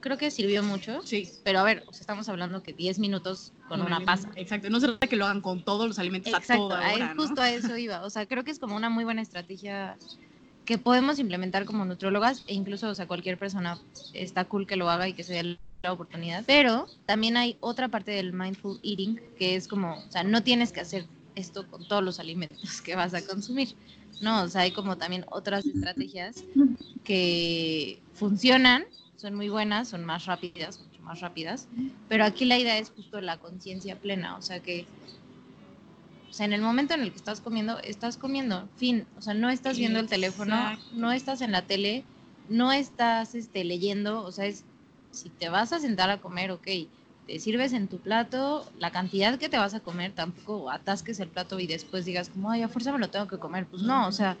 creo 0.00 0.16
que 0.16 0.30
sirvió 0.30 0.62
mucho. 0.62 1.00
Sí. 1.04 1.28
Pero 1.44 1.58
a 1.58 1.62
ver, 1.64 1.82
o 1.88 1.92
sea, 1.92 2.00
estamos 2.02 2.28
hablando 2.28 2.62
que 2.62 2.72
10 2.72 2.98
minutos 3.00 3.52
con 3.68 3.82
una 3.82 4.00
pasa. 4.04 4.30
Exacto, 4.36 4.70
no 4.70 4.78
se 4.80 4.86
trata 4.86 5.06
que 5.08 5.16
lo 5.16 5.24
hagan 5.26 5.40
con 5.40 5.64
todos 5.64 5.86
los 5.88 5.98
alimentos 5.98 6.32
a 6.32 6.38
Exacto, 6.38 6.68
toda 6.68 6.88
a- 6.88 6.94
hora, 6.94 7.14
¿no? 7.14 7.22
justo 7.22 7.40
a 7.42 7.50
eso 7.50 7.76
iba. 7.76 8.02
O 8.04 8.10
sea, 8.10 8.26
creo 8.26 8.44
que 8.44 8.50
es 8.52 8.58
como 8.60 8.76
una 8.76 8.90
muy 8.90 9.04
buena 9.04 9.22
estrategia 9.22 9.96
que 10.64 10.78
podemos 10.78 11.18
implementar 11.18 11.64
como 11.64 11.84
nutrólogas 11.84 12.44
e 12.46 12.54
incluso, 12.54 12.88
o 12.90 12.94
sea, 12.94 13.06
cualquier 13.06 13.38
persona 13.38 13.78
está 14.12 14.44
cool 14.44 14.66
que 14.66 14.76
lo 14.76 14.88
haga 14.90 15.08
y 15.08 15.14
que 15.14 15.24
se 15.24 15.32
dé 15.32 15.58
la 15.82 15.92
oportunidad. 15.92 16.44
Pero 16.46 16.86
también 17.06 17.36
hay 17.36 17.56
otra 17.60 17.88
parte 17.88 18.10
del 18.10 18.32
mindful 18.32 18.80
eating 18.82 19.20
que 19.38 19.56
es 19.56 19.68
como, 19.68 19.94
o 19.94 20.10
sea, 20.10 20.24
no 20.24 20.42
tienes 20.42 20.72
que 20.72 20.80
hacer 20.80 21.06
esto 21.34 21.68
con 21.68 21.86
todos 21.86 22.02
los 22.02 22.18
alimentos 22.18 22.80
que 22.82 22.96
vas 22.96 23.14
a 23.14 23.24
consumir. 23.24 23.74
No, 24.20 24.42
o 24.42 24.48
sea, 24.48 24.62
hay 24.62 24.72
como 24.72 24.98
también 24.98 25.24
otras 25.30 25.64
estrategias 25.64 26.42
que 27.04 28.00
funcionan, 28.14 28.84
son 29.16 29.34
muy 29.34 29.48
buenas, 29.48 29.88
son 29.88 30.04
más 30.04 30.26
rápidas, 30.26 30.80
mucho 30.80 31.00
más 31.02 31.20
rápidas, 31.20 31.68
pero 32.08 32.24
aquí 32.24 32.44
la 32.44 32.58
idea 32.58 32.78
es 32.78 32.90
justo 32.90 33.20
la 33.20 33.38
conciencia 33.38 33.96
plena, 34.00 34.36
o 34.36 34.42
sea 34.42 34.60
que 34.60 34.86
o 36.28 36.32
sea, 36.32 36.46
en 36.46 36.52
el 36.52 36.60
momento 36.60 36.94
en 36.94 37.00
el 37.00 37.10
que 37.10 37.16
estás 37.16 37.40
comiendo, 37.40 37.78
estás 37.78 38.16
comiendo, 38.16 38.68
fin, 38.76 39.06
o 39.16 39.22
sea, 39.22 39.34
no 39.34 39.50
estás 39.50 39.78
viendo 39.78 39.98
el 39.98 40.08
teléfono, 40.08 40.54
Exacto. 40.54 40.90
no 40.94 41.12
estás 41.12 41.40
en 41.40 41.52
la 41.52 41.62
tele, 41.62 42.04
no 42.48 42.72
estás 42.72 43.34
este, 43.34 43.64
leyendo, 43.64 44.24
o 44.24 44.32
sea, 44.32 44.46
es, 44.46 44.64
si 45.18 45.30
te 45.30 45.48
vas 45.48 45.72
a 45.72 45.80
sentar 45.80 46.10
a 46.10 46.20
comer, 46.20 46.50
ok, 46.52 46.66
te 47.26 47.38
sirves 47.40 47.72
en 47.72 47.88
tu 47.88 47.98
plato, 47.98 48.70
la 48.78 48.90
cantidad 48.90 49.38
que 49.38 49.48
te 49.48 49.58
vas 49.58 49.74
a 49.74 49.80
comer, 49.80 50.12
tampoco 50.12 50.70
atasques 50.70 51.20
el 51.20 51.28
plato 51.28 51.60
y 51.60 51.66
después 51.66 52.04
digas 52.04 52.30
como, 52.30 52.50
ay, 52.50 52.62
a 52.62 52.68
fuerza 52.68 52.92
me 52.92 52.98
lo 52.98 53.10
tengo 53.10 53.28
que 53.28 53.38
comer, 53.38 53.66
pues 53.66 53.82
no, 53.82 54.06
o 54.08 54.12
sea, 54.12 54.36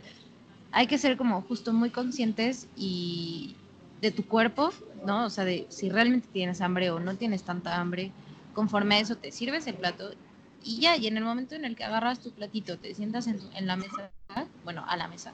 hay 0.72 0.86
que 0.86 0.98
ser 0.98 1.16
como 1.16 1.42
justo 1.42 1.72
muy 1.72 1.90
conscientes 1.90 2.66
y 2.76 3.56
de 4.00 4.10
tu 4.10 4.26
cuerpo, 4.26 4.70
¿no? 5.04 5.26
O 5.26 5.30
sea, 5.30 5.44
de 5.44 5.66
si 5.68 5.90
realmente 5.90 6.28
tienes 6.32 6.60
hambre 6.60 6.90
o 6.90 7.00
no 7.00 7.16
tienes 7.16 7.42
tanta 7.42 7.78
hambre, 7.78 8.12
conforme 8.54 8.94
a 8.94 9.00
eso 9.00 9.16
te 9.16 9.32
sirves 9.32 9.66
el 9.66 9.74
plato 9.74 10.12
y 10.62 10.80
ya, 10.80 10.96
y 10.96 11.06
en 11.06 11.16
el 11.16 11.24
momento 11.24 11.54
en 11.54 11.64
el 11.64 11.76
que 11.76 11.84
agarras 11.84 12.20
tu 12.20 12.30
platito, 12.32 12.78
te 12.78 12.94
sientas 12.94 13.26
en, 13.26 13.40
en 13.54 13.66
la 13.66 13.76
mesa, 13.76 14.10
bueno, 14.64 14.84
a 14.86 14.96
la 14.96 15.08
mesa, 15.08 15.32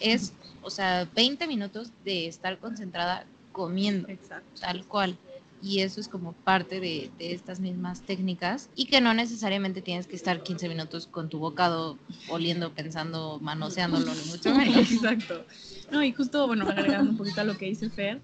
es, 0.00 0.32
o 0.62 0.70
sea, 0.70 1.08
20 1.14 1.46
minutos 1.46 1.90
de 2.04 2.26
estar 2.26 2.58
concentrada 2.58 3.24
comiendo, 3.56 4.06
Exacto. 4.08 4.60
tal 4.60 4.86
cual. 4.86 5.16
Y 5.62 5.80
eso 5.80 5.98
es 5.98 6.08
como 6.08 6.34
parte 6.34 6.78
de, 6.78 7.10
de 7.18 7.32
estas 7.32 7.58
mismas 7.60 8.02
técnicas 8.02 8.68
y 8.76 8.84
que 8.84 9.00
no 9.00 9.14
necesariamente 9.14 9.80
tienes 9.80 10.06
que 10.06 10.14
estar 10.14 10.42
15 10.42 10.68
minutos 10.68 11.06
con 11.06 11.30
tu 11.30 11.38
bocado 11.38 11.96
oliendo, 12.28 12.74
pensando, 12.74 13.38
manoseándolo, 13.40 14.12
ni 14.14 14.30
mucho 14.30 14.54
menos. 14.54 14.92
Exacto. 14.92 15.46
No, 15.90 16.04
y 16.04 16.12
justo, 16.12 16.46
bueno, 16.46 16.68
agregando 16.68 17.12
un 17.12 17.16
poquito 17.16 17.40
a 17.40 17.44
lo 17.44 17.56
que 17.56 17.64
dice 17.64 17.88
Fer, 17.88 18.20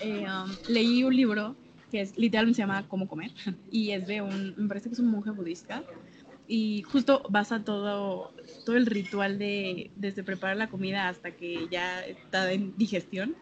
eh, 0.00 0.26
um, 0.26 0.50
leí 0.66 1.04
un 1.04 1.14
libro 1.14 1.54
que 1.92 2.00
es 2.00 2.18
literalmente 2.18 2.56
se 2.56 2.62
llama 2.62 2.88
Cómo 2.88 3.06
comer 3.06 3.30
y 3.70 3.90
es 3.92 4.04
de 4.08 4.20
un, 4.20 4.54
me 4.56 4.66
parece 4.66 4.88
que 4.88 4.94
es 4.94 4.98
un 4.98 5.10
monje 5.10 5.30
budista 5.30 5.84
y 6.48 6.82
justo 6.82 7.22
basa 7.28 7.62
todo, 7.62 8.34
todo 8.66 8.76
el 8.76 8.86
ritual 8.86 9.38
de 9.38 9.92
desde 9.94 10.24
preparar 10.24 10.56
la 10.56 10.68
comida 10.68 11.08
hasta 11.08 11.30
que 11.30 11.68
ya 11.70 12.00
está 12.00 12.50
en 12.50 12.76
digestión, 12.76 13.36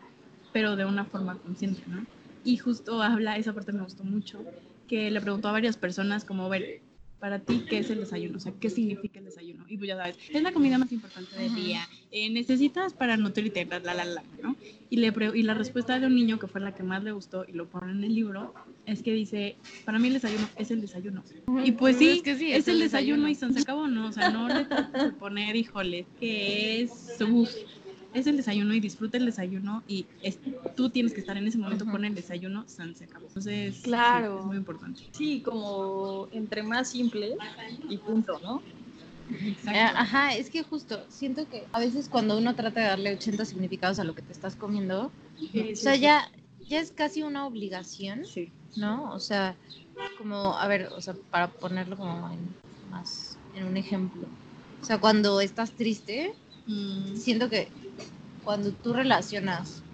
pero 0.53 0.77
de 0.77 0.85
una 0.85 1.05
forma 1.05 1.39
consciente, 1.39 1.83
¿no? 1.87 2.05
Y 2.45 2.57
justo 2.57 3.03
habla, 3.03 3.37
esa 3.37 3.53
parte 3.53 3.73
me 3.73 3.83
gustó 3.83 4.05
mucho, 4.05 4.45
que 4.89 5.11
le 5.11 5.21
preguntó 5.21 5.49
a 5.49 5.53
varias 5.53 5.77
personas 5.77 6.25
como, 6.25 6.49
ver, 6.49 6.81
para 7.21 7.39
ti, 7.39 7.67
¿qué 7.69 7.79
es 7.79 7.91
el 7.91 8.01
desayuno? 8.01 8.39
O 8.39 8.41
sea, 8.41 8.53
¿qué 8.59 8.71
significa 8.71 9.19
el 9.19 9.27
desayuno? 9.27 9.65
Y 9.69 9.77
pues 9.77 9.89
ya 9.89 9.97
sabes, 9.97 10.17
es 10.33 10.43
la 10.43 10.53
comida 10.53 10.79
más 10.79 10.91
importante 10.91 11.37
del 11.37 11.55
día, 11.55 11.87
eh, 12.11 12.31
necesitas 12.31 12.95
para 12.95 13.19
nutrirte, 13.19 13.67
la, 13.67 13.79
la, 13.79 13.95
la, 13.95 14.05
la, 14.07 14.25
¿no? 14.43 14.57
Y, 14.89 14.97
le 14.97 15.13
y 15.35 15.43
la 15.43 15.55
respuesta 15.55 16.01
de 16.01 16.07
un 16.07 16.15
niño 16.15 16.39
que 16.39 16.49
fue 16.49 16.63
la 16.63 16.75
que 16.75 16.83
más 16.83 17.05
le 17.05 17.13
gustó 17.13 17.45
y 17.47 17.53
lo 17.53 17.69
pone 17.69 17.93
en 17.93 18.03
el 18.03 18.15
libro 18.15 18.55
es 18.87 19.03
que 19.03 19.13
dice, 19.13 19.57
para 19.85 19.99
mí 19.99 20.09
el 20.09 20.15
desayuno 20.15 20.49
es 20.57 20.71
el 20.71 20.81
desayuno. 20.81 21.23
Y 21.63 21.73
pues 21.73 21.99
sí, 21.99 22.09
Es 22.09 22.23
que 22.23 22.37
sí, 22.37 22.53
es, 22.53 22.67
el 22.67 22.81
desayuno, 22.81 23.29
y 23.29 23.35
se 23.35 23.47
acabó, 23.47 23.87
¿no? 23.87 24.09
O 24.09 24.13
sea, 24.13 24.31
no 24.31 24.49
le 24.49 24.65
trates 24.65 25.03
de 25.05 25.13
poner, 25.13 25.55
híjole, 25.57 26.07
que 26.19 26.81
es, 26.83 27.19
uf, 27.21 27.51
es 28.13 28.27
el 28.27 28.37
desayuno 28.37 28.75
y 28.75 28.81
disfruta 28.81 29.17
el 29.19 29.27
desayuno 29.27 29.83
y 29.87 30.07
es- 30.23 30.39
tú 30.77 30.91
tienes 30.91 31.13
que 31.15 31.21
estar 31.21 31.37
en 31.37 31.47
ese 31.47 31.59
momento 31.59 31.85
con 31.85 32.05
el 32.05 32.15
desayuno, 32.15 32.65
san, 32.67 32.95
se 32.97 33.05
acabó. 33.05 33.27
Entonces, 33.29 33.77
sí, 33.77 33.83
Claro. 33.83 34.41
es 34.41 34.45
muy 34.47 34.57
importante. 34.57 35.03
Sí, 35.13 35.41
como 35.43 36.29
entre 36.33 36.63
más 36.63 36.91
simple 36.91 37.37
y 37.89 37.99
punto, 37.99 38.39
¿no? 38.43 38.63
Eh, 39.31 39.49
Exacto. 39.51 39.99
Ajá, 39.99 40.35
es 40.35 40.51
que 40.51 40.63
justo, 40.65 41.05
siento 41.09 41.49
que 41.49 41.67
a 41.73 41.79
veces 41.79 42.09
cuando 42.09 42.37
uno 42.37 42.57
trata 42.57 42.81
de 42.81 42.87
darle 42.87 43.13
80 43.15 43.45
significados 43.45 44.01
a 44.01 44.05
lo 44.05 44.15
que 44.15 44.23
te 44.23 44.33
estás 44.33 44.57
comiendo, 44.57 45.13
o 45.73 45.77
sea, 45.77 45.95
ya, 45.95 46.29
ya 46.69 46.81
es 46.81 46.91
casi 46.91 47.23
una 47.23 47.47
obligación, 47.47 48.25
Sí. 48.27 48.51
¿no? 48.75 49.13
O 49.13 49.21
sea, 49.21 49.55
como, 50.19 50.57
a 50.59 50.67
ver, 50.67 50.89
o 50.97 51.01
sea, 51.01 51.15
para 51.31 51.49
ponerlo 51.49 51.97
como 51.97 52.29
en, 52.31 52.41
más 52.91 53.39
en 53.55 53.67
un 53.67 53.77
ejemplo. 53.77 54.23
O 54.83 54.85
sea, 54.85 54.99
cuando 54.99 55.41
estás 55.41 55.71
triste, 55.73 56.33
Mm, 56.67 57.17
siento 57.17 57.49
que 57.49 57.69
cuando 58.43 58.73
tú 58.75 58.93
relacionas 58.93 59.85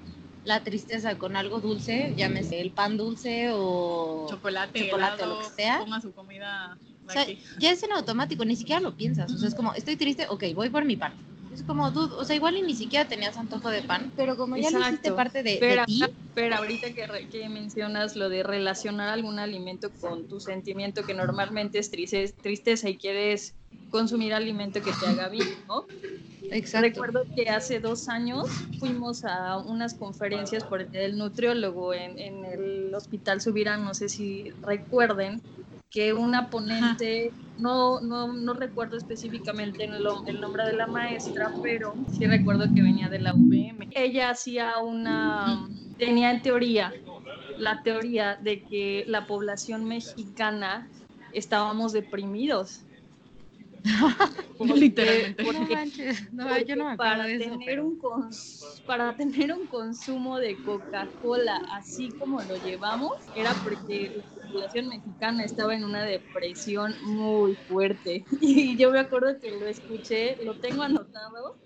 la 0.44 0.62
tristeza 0.62 1.18
con 1.18 1.36
algo 1.36 1.60
dulce, 1.60 2.14
llámese 2.16 2.60
el 2.60 2.72
pan 2.72 2.96
dulce 2.96 3.50
o... 3.52 4.26
chocolate, 4.30 4.78
chocolate, 4.78 5.22
helado, 5.22 5.34
lo 5.34 5.38
que 5.38 5.54
sea. 5.62 5.78
ponga 5.78 6.00
su 6.00 6.12
comida 6.12 6.78
O 7.06 7.10
sea, 7.10 7.26
ya 7.58 7.70
es 7.70 7.82
en 7.82 7.92
automático, 7.92 8.44
ni 8.44 8.56
siquiera 8.56 8.80
lo 8.80 8.96
piensas. 8.96 9.32
O 9.32 9.38
sea, 9.38 9.48
es 9.48 9.54
como, 9.54 9.74
estoy 9.74 9.96
triste, 9.96 10.26
ok, 10.28 10.44
voy 10.54 10.70
por 10.70 10.84
mi 10.84 10.96
pan. 10.96 11.14
Es 11.50 11.62
como, 11.62 11.90
dude, 11.90 12.14
o 12.16 12.24
sea, 12.24 12.36
igual 12.36 12.56
y 12.56 12.62
ni 12.62 12.74
siquiera 12.74 13.08
tenías 13.08 13.36
antojo 13.36 13.70
de 13.70 13.82
pan, 13.82 14.12
pero 14.16 14.36
como 14.36 14.56
ya 14.56 14.70
lo 14.70 14.80
hiciste 14.80 15.12
parte 15.12 15.42
de, 15.42 15.54
de 15.54 15.60
Pero, 15.60 15.84
ti, 15.86 16.04
pero 16.34 16.56
ahorita 16.56 16.92
que, 16.92 17.06
re- 17.06 17.28
que 17.28 17.48
mencionas 17.48 18.16
lo 18.16 18.28
de 18.28 18.42
relacionar 18.42 19.08
algún 19.08 19.38
alimento 19.38 19.90
con 20.00 20.28
tu 20.28 20.40
sentimiento, 20.40 21.04
que 21.04 21.14
normalmente 21.14 21.78
es 21.78 21.90
tristeza 21.90 22.88
y 22.88 22.98
quieres 22.98 23.54
consumir 23.90 24.34
alimento 24.34 24.80
que 24.82 24.92
te 24.92 25.06
haga 25.06 25.28
bien, 25.28 25.48
¿no? 25.68 25.86
exacto. 26.50 26.88
Recuerdo 26.88 27.24
que 27.34 27.48
hace 27.48 27.80
dos 27.80 28.08
años 28.08 28.48
fuimos 28.78 29.24
a 29.24 29.58
unas 29.58 29.94
conferencias 29.94 30.64
por 30.64 30.82
el, 30.92 31.16
nutriólogo 31.18 31.94
en, 31.94 32.18
en 32.18 32.44
el 32.44 32.94
Hospital 32.94 33.40
Subirán, 33.40 33.84
no 33.84 33.94
sé 33.94 34.08
si 34.08 34.50
recuerden, 34.62 35.40
que 35.90 36.12
una 36.12 36.50
ponente, 36.50 37.32
no, 37.58 38.00
no, 38.00 38.32
no 38.32 38.54
recuerdo 38.54 38.96
específicamente 38.96 39.84
el, 39.84 40.06
el 40.26 40.40
nombre 40.40 40.64
de 40.66 40.74
la 40.74 40.86
maestra, 40.86 41.52
pero 41.62 41.94
sí 42.12 42.26
recuerdo 42.26 42.66
que 42.74 42.82
venía 42.82 43.08
de 43.08 43.20
la 43.20 43.32
UVM. 43.34 43.88
Ella 43.92 44.30
hacía 44.30 44.78
una, 44.78 45.66
tenía 45.96 46.32
en 46.32 46.42
teoría, 46.42 46.92
la 47.56 47.82
teoría 47.82 48.36
de 48.36 48.62
que 48.62 49.04
la 49.06 49.26
población 49.26 49.84
mexicana 49.84 50.88
estábamos 51.32 51.92
deprimidos. 51.92 52.82
Porque- 54.58 54.74
Literalmente. 54.74 55.42
No 55.44 55.60
manches, 55.68 56.32
no, 56.32 56.48
porque 56.48 56.64
yo 56.64 56.76
no 56.76 56.90
me 56.90 56.96
para 56.96 57.24
de 57.24 57.34
eso. 57.36 57.44
tener 57.44 57.58
pero- 57.66 57.86
un 57.86 57.98
cons- 58.00 58.82
para 58.86 59.16
tener 59.16 59.52
un 59.52 59.66
consumo 59.66 60.38
de 60.38 60.56
Coca-Cola 60.64 61.56
así 61.72 62.08
como 62.18 62.40
lo 62.42 62.56
llevamos 62.64 63.12
era 63.34 63.52
porque 63.62 64.22
la 64.42 64.50
población 64.50 64.88
mexicana 64.88 65.44
estaba 65.44 65.74
en 65.74 65.84
una 65.84 66.02
depresión 66.04 66.94
muy 67.02 67.54
fuerte 67.68 68.24
y 68.40 68.76
yo 68.76 68.90
me 68.90 69.00
acuerdo 69.00 69.38
que 69.40 69.50
lo 69.50 69.66
escuché 69.66 70.36
lo 70.44 70.54
tengo 70.54 70.82
anotado 70.82 71.56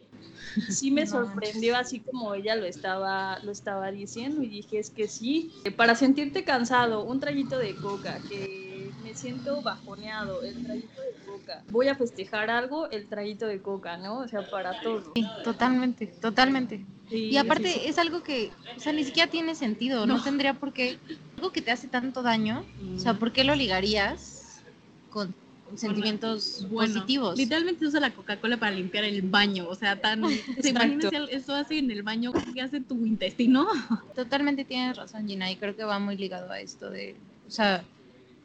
sí 0.68 0.90
me 0.90 1.06
sorprendió 1.06 1.76
así 1.76 2.00
como 2.00 2.34
ella 2.34 2.56
lo 2.56 2.64
estaba 2.64 3.38
lo 3.44 3.52
estaba 3.52 3.90
diciendo 3.92 4.42
y 4.42 4.48
dije 4.48 4.78
es 4.78 4.90
que 4.90 5.06
sí 5.08 5.52
para 5.76 5.94
sentirte 5.94 6.42
cansado 6.44 7.04
un 7.04 7.20
traguito 7.20 7.58
de 7.58 7.74
coca 7.76 8.18
que 8.28 8.90
me 9.02 9.14
siento 9.14 9.60
bajoneado 9.62 10.42
el 10.42 10.64
traguito 10.64 11.00
de 11.02 11.19
coca 11.50 11.64
voy 11.70 11.88
a 11.88 11.94
festejar 11.94 12.50
algo 12.50 12.90
el 12.90 13.08
traguito 13.08 13.46
de 13.46 13.60
coca 13.60 13.96
no 13.96 14.18
o 14.20 14.28
sea 14.28 14.42
para 14.42 14.80
todo 14.80 15.12
Sí, 15.14 15.26
totalmente, 15.44 16.06
totalmente. 16.20 16.84
Sí, 17.08 17.28
Y 17.30 17.36
aparte 17.38 17.72
sí, 17.72 17.80
es 17.86 17.98
algo 17.98 18.22
que, 18.22 18.50
o 18.76 18.80
sea, 18.80 18.92
ni 18.92 19.02
siquiera 19.04 19.28
tiene 19.30 19.54
sentido, 19.54 20.06
no, 20.06 20.16
No. 20.16 20.22
tendría 20.22 20.54
por 20.54 20.72
qué, 20.72 20.98
algo 21.36 21.50
que 21.50 21.60
te 21.60 21.72
hace 21.72 21.88
tanto 21.88 22.22
daño, 22.22 22.64
o 22.94 22.98
sea, 22.98 23.14
¿por 23.14 23.32
qué 23.32 23.42
lo 23.42 23.54
ligarías 23.56 24.62
con 25.08 25.34
sentimientos 25.74 26.66
Bueno, 26.70 26.92
positivos? 26.94 27.36
Literalmente 27.36 27.84
usa 27.86 27.98
la 28.00 28.12
Coca-Cola 28.12 28.58
para 28.58 28.70
limpiar 28.72 29.04
el 29.04 29.22
baño. 29.22 29.66
O 29.68 29.74
sea, 29.74 30.00
tan. 30.00 30.22
¿te 30.60 30.68
imaginas 30.68 31.12
el- 31.12 31.30
eso 31.30 31.54
hace 31.54 31.78
en 31.78 31.90
el 31.90 32.02
baño? 32.04 32.32
¿Qué 32.54 32.60
hace 32.62 32.80
tu 32.80 33.04
intestino? 33.04 33.66
Totalmente 34.14 34.64
tienes 34.64 34.96
razón, 34.96 35.26
Gina, 35.26 35.50
y 35.50 35.56
creo 35.56 35.74
que 35.74 35.82
va 35.84 35.98
muy 35.98 36.16
ligado 36.16 36.50
a 36.52 36.60
esto 36.60 36.90
de, 36.90 37.16
o 37.46 37.50
sea, 37.50 37.84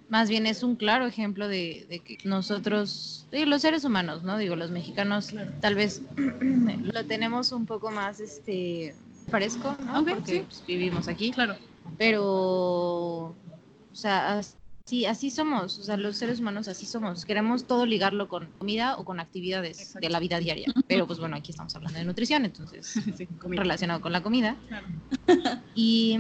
más 0.10 0.30
bien 0.30 0.46
es 0.46 0.62
un 0.64 0.76
claro 0.76 1.06
ejemplo 1.08 1.48
de, 1.48 1.86
de 1.90 2.00
que 2.00 2.18
nosotros, 2.24 3.28
digo, 3.32 3.46
los 3.46 3.62
seres 3.62 3.84
humanos, 3.86 4.24
¿no? 4.24 4.38
Digo, 4.38 4.56
los 4.56 4.72
mexicanos 4.72 5.28
Claro. 5.28 5.52
tal 5.62 5.76
vez 5.76 6.02
lo 6.84 7.06
tenemos 7.06 7.52
un 7.52 7.66
poco 7.66 7.90
más, 7.92 8.20
este, 8.20 8.96
fresco, 9.30 9.76
¿no? 9.86 10.06
Porque 10.06 10.32
sí. 10.32 10.40
pues, 10.48 10.64
vivimos 10.68 11.08
aquí, 11.08 11.32
Claro. 11.32 11.56
pero, 11.98 12.24
o 12.24 13.36
sea, 13.94 14.38
así, 14.86 15.06
así 15.08 15.32
somos, 15.32 15.80
o 15.80 15.84
sea, 15.84 15.98
los 15.98 16.18
seres 16.18 16.40
humanos 16.40 16.68
así 16.68 16.86
somos, 16.86 17.26
queremos 17.26 17.66
todo 17.66 17.88
ligarlo 17.88 18.28
con 18.28 18.48
comida 18.60 18.98
o 18.98 19.06
con 19.06 19.20
actividades 19.20 19.80
Exacto. 19.80 20.00
de 20.06 20.10
la 20.12 20.20
vida 20.20 20.40
diaria, 20.40 20.68
pero 20.88 21.08
pues 21.08 21.18
bueno, 21.20 21.36
aquí 21.36 21.50
estamos 21.52 21.76
hablando 21.76 21.98
de 21.98 22.06
nutrición, 22.06 22.46
entonces 22.46 22.86
Sí, 23.18 23.28
relacionado 23.42 24.02
con 24.02 24.12
la 24.12 24.22
comida. 24.22 24.56
Claro. 24.68 24.86
Y, 25.74 26.20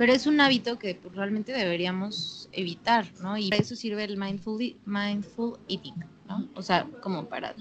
pero 0.00 0.14
es 0.14 0.26
un 0.26 0.40
hábito 0.40 0.78
que 0.78 0.94
pues, 0.94 1.14
realmente 1.14 1.52
deberíamos 1.52 2.48
evitar, 2.52 3.04
¿no? 3.20 3.36
Y 3.36 3.50
para 3.50 3.60
eso 3.60 3.76
sirve 3.76 4.02
el 4.04 4.16
mindful, 4.16 4.74
mindful 4.86 5.58
eating, 5.68 5.92
¿no? 6.26 6.48
O 6.54 6.62
sea, 6.62 6.86
como 7.02 7.26
para 7.28 7.54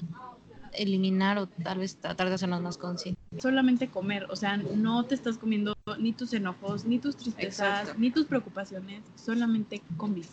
eliminar 0.71 1.37
o 1.37 1.47
tal 1.47 1.79
vez 1.79 1.97
tratar 1.97 2.29
de 2.29 2.35
hacernos 2.35 2.61
más 2.61 2.77
conscientes. 2.77 3.21
Solamente 3.41 3.89
comer. 3.89 4.25
O 4.29 4.37
sea, 4.37 4.55
no 4.55 5.03
te 5.03 5.15
estás 5.15 5.37
comiendo 5.37 5.73
ni 5.99 6.13
tus 6.13 6.31
enojos, 6.33 6.85
ni 6.85 6.97
tus 6.97 7.17
tristezas, 7.17 7.81
Exacto. 7.81 7.99
ni 7.99 8.09
tus 8.09 8.25
preocupaciones. 8.25 9.03
Solamente 9.15 9.81
comes. 9.97 10.29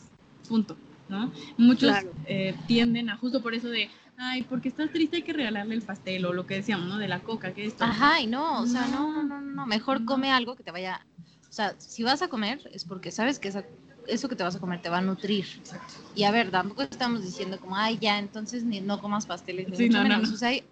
Punto. 0.48 0.76
¿No? 1.08 1.32
Muchos 1.56 1.90
Claro. 1.90 2.12
eh, 2.26 2.54
tienden 2.68 3.10
a 3.10 3.16
justo 3.16 3.42
por 3.42 3.52
eso 3.54 3.68
de, 3.68 3.90
ay, 4.16 4.42
porque 4.42 4.68
estás 4.68 4.90
triste 4.90 5.16
hay 5.16 5.22
que 5.22 5.32
regalarle 5.32 5.74
el 5.74 5.82
pastel 5.82 6.24
o 6.26 6.32
lo 6.32 6.46
que 6.46 6.54
decíamos, 6.54 6.86
¿no? 6.86 6.98
De 6.98 7.08
la 7.08 7.20
coca, 7.20 7.52
que 7.52 7.64
esto. 7.66 7.82
Ajá, 7.84 8.20
y 8.20 8.28
no, 8.28 8.62
o 8.62 8.66
sea, 8.66 8.86
no, 8.86 9.12
No. 9.12 9.22
no, 9.24 9.40
no, 9.40 9.66
mejor 9.66 10.04
come 10.04 10.30
algo 10.30 10.54
que 10.54 10.62
te 10.62 10.70
vaya, 10.70 11.04
sea, 11.56 11.74
si 11.78 12.02
vas 12.02 12.22
a 12.22 12.28
comer 12.28 12.60
es 12.72 12.84
porque 12.84 13.10
sabes 13.10 13.38
que 13.38 13.48
esa- 13.48 13.64
eso 14.06 14.28
que 14.28 14.36
te 14.36 14.42
vas 14.44 14.54
a 14.54 14.60
comer 14.60 14.80
te 14.82 14.88
va 14.88 14.98
a 14.98 15.00
nutrir. 15.00 15.46
Exacto. 15.58 15.94
Y 16.14 16.22
a 16.24 16.30
ver, 16.30 16.50
tampoco 16.50 16.82
estamos 16.82 17.22
diciendo 17.22 17.58
como, 17.58 17.76
ay, 17.76 17.98
ya, 18.00 18.18
entonces 18.18 18.62
ni, 18.62 18.80
no 18.80 19.00
comas 19.00 19.26
pasteles, 19.26 19.68
ni 19.68 19.76
Sí, 19.76 19.82
mucho 19.86 19.98
no, 19.98 20.02
no, 20.04 20.08
menos. 20.10 20.28
no. 20.28 20.34
O 20.34 20.38
sea, 20.38 20.48
hay, 20.50 20.64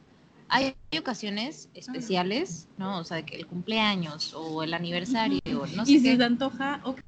hay 0.48 0.98
ocasiones 0.98 1.68
especiales, 1.74 2.68
¿no? 2.76 2.98
O 2.98 3.04
sea, 3.04 3.24
que 3.24 3.36
el 3.36 3.46
cumpleaños 3.46 4.34
o 4.34 4.62
el 4.62 4.74
aniversario, 4.74 5.40
o 5.48 5.66
no 5.68 5.84
sé 5.84 5.92
y 5.92 5.96
si 5.98 6.02
qué, 6.02 6.16
se 6.16 6.24
antoja, 6.24 6.80
ok, 6.84 6.98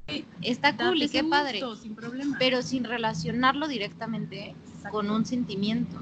está 0.42 0.76
cool 0.76 1.02
y 1.02 1.08
qué 1.08 1.22
padre, 1.22 1.60
gusto, 1.60 1.76
sin 1.82 1.94
problema. 1.94 2.36
pero 2.38 2.62
sin 2.62 2.84
relacionarlo 2.84 3.68
directamente 3.68 4.54
Exacto. 4.74 4.90
con 4.90 5.10
un 5.10 5.24
sentimiento. 5.26 5.96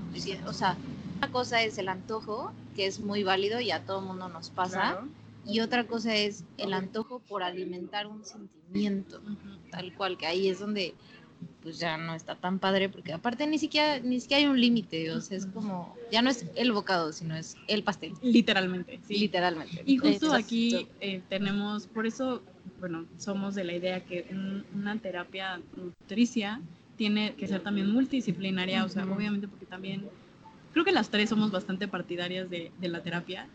O 0.46 0.52
sea, 0.52 0.76
una 1.18 1.30
cosa 1.30 1.62
es 1.62 1.76
el 1.78 1.88
antojo, 1.88 2.52
que 2.76 2.86
es 2.86 3.00
muy 3.00 3.22
válido 3.24 3.60
y 3.60 3.70
a 3.72 3.80
todo 3.84 4.00
mundo 4.00 4.28
nos 4.28 4.50
pasa, 4.50 4.92
Claro. 4.92 5.08
Y 5.46 5.60
otra 5.60 5.86
cosa 5.86 6.14
es 6.14 6.44
el 6.58 6.72
antojo 6.72 7.20
por 7.20 7.42
alimentar 7.42 8.06
un 8.06 8.24
sentimiento 8.24 9.20
tal 9.70 9.94
cual, 9.94 10.16
que 10.16 10.26
ahí 10.26 10.48
es 10.48 10.58
donde 10.60 10.94
pues 11.62 11.78
ya 11.78 11.96
no 11.98 12.14
está 12.14 12.36
tan 12.36 12.58
padre, 12.58 12.88
porque 12.88 13.12
aparte 13.12 13.46
ni 13.46 13.58
siquiera, 13.58 13.98
ni 13.98 14.20
siquiera 14.20 14.42
hay 14.42 14.48
un 14.48 14.60
límite, 14.60 15.10
o 15.12 15.20
sea, 15.20 15.36
es 15.36 15.46
como, 15.46 15.96
ya 16.10 16.22
no 16.22 16.30
es 16.30 16.46
el 16.56 16.72
bocado, 16.72 17.12
sino 17.12 17.36
es 17.36 17.56
el 17.68 17.82
pastel, 17.82 18.12
Literalmente, 18.22 19.00
sí. 19.06 19.18
literalmente. 19.18 19.82
Y 19.84 19.96
justo 19.98 20.32
aquí 20.32 20.88
eh, 21.00 21.22
tenemos, 21.28 21.86
por 21.86 22.06
eso, 22.06 22.42
bueno, 22.80 23.06
somos 23.18 23.54
de 23.54 23.64
la 23.64 23.74
idea 23.74 24.04
que 24.04 24.26
un- 24.30 24.64
una 24.74 24.98
terapia 24.98 25.60
nutricia 25.76 26.60
tiene 26.96 27.34
que 27.34 27.46
ser 27.48 27.62
también 27.62 27.90
multidisciplinaria, 27.90 28.84
o 28.84 28.88
sea, 28.88 29.04
obviamente 29.04 29.48
porque 29.48 29.66
también 29.66 30.08
creo 30.72 30.84
que 30.84 30.92
las 30.92 31.10
tres 31.10 31.28
somos 31.30 31.50
bastante 31.50 31.88
partidarias 31.88 32.48
de, 32.48 32.72
de 32.78 32.88
la 32.88 33.02
terapia. 33.02 33.48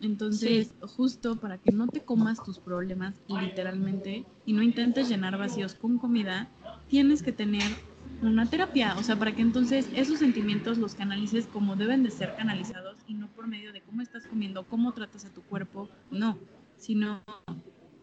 Entonces, 0.00 0.74
justo 0.80 1.36
para 1.36 1.58
que 1.58 1.70
no 1.70 1.88
te 1.88 2.00
comas 2.00 2.42
tus 2.42 2.58
problemas 2.58 3.14
literalmente 3.28 4.24
y 4.44 4.52
no 4.52 4.62
intentes 4.62 5.08
llenar 5.08 5.38
vacíos 5.38 5.74
con 5.74 5.98
comida, 5.98 6.50
tienes 6.88 7.22
que 7.22 7.32
tener 7.32 7.78
una 8.20 8.46
terapia, 8.48 8.96
o 8.98 9.02
sea, 9.02 9.16
para 9.18 9.34
que 9.34 9.42
entonces 9.42 9.88
esos 9.94 10.18
sentimientos 10.18 10.78
los 10.78 10.94
canalices 10.94 11.46
como 11.46 11.76
deben 11.76 12.02
de 12.02 12.10
ser 12.10 12.34
canalizados 12.36 12.96
y 13.06 13.14
no 13.14 13.28
por 13.28 13.46
medio 13.46 13.72
de 13.72 13.82
cómo 13.82 14.02
estás 14.02 14.26
comiendo, 14.26 14.64
cómo 14.64 14.92
tratas 14.92 15.24
a 15.24 15.30
tu 15.30 15.42
cuerpo, 15.42 15.88
no, 16.10 16.38
sino 16.76 17.22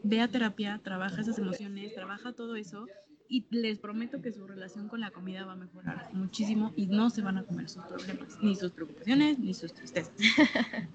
ve 0.04 0.22
a 0.22 0.28
terapia, 0.28 0.80
trabaja 0.84 1.22
esas 1.22 1.38
emociones, 1.38 1.94
trabaja 1.94 2.34
todo 2.34 2.56
eso 2.56 2.88
y 3.28 3.46
les 3.50 3.80
prometo 3.80 4.22
que 4.22 4.32
su 4.34 4.46
relación 4.46 4.90
con 4.90 5.00
la 5.00 5.12
comida 5.12 5.46
va 5.46 5.54
a 5.54 5.56
mejorar 5.56 6.10
muchísimo 6.14 6.74
y 6.76 6.88
no 6.88 7.10
se 7.10 7.22
van 7.22 7.38
a 7.38 7.44
comer 7.44 7.70
sus 7.70 7.84
problemas, 7.86 8.38
ni 8.42 8.56
sus 8.56 8.72
preocupaciones, 8.72 9.40
ni 9.40 9.54
sus 9.54 9.74
tristezas. 9.74 10.14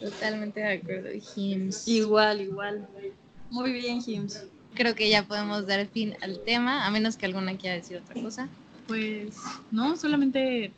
Totalmente 0.00 0.60
de 0.60 0.72
acuerdo, 0.74 1.08
Jims. 1.34 1.88
igual 1.88 2.40
igual 2.42 2.86
muy 3.50 3.72
bien 3.72 4.02
Jims 4.02 4.44
Creo 4.74 4.94
que 4.94 5.08
ya 5.08 5.26
podemos 5.26 5.66
dar 5.66 5.86
fin 5.86 6.14
al 6.20 6.38
tema, 6.44 6.86
a 6.86 6.90
menos 6.90 7.16
que 7.16 7.24
alguna 7.24 7.56
quiera 7.56 7.76
decir 7.76 7.96
otra 7.96 8.20
cosa. 8.20 8.46
Pues 8.86 9.34
no, 9.70 9.96
solamente 9.96 10.70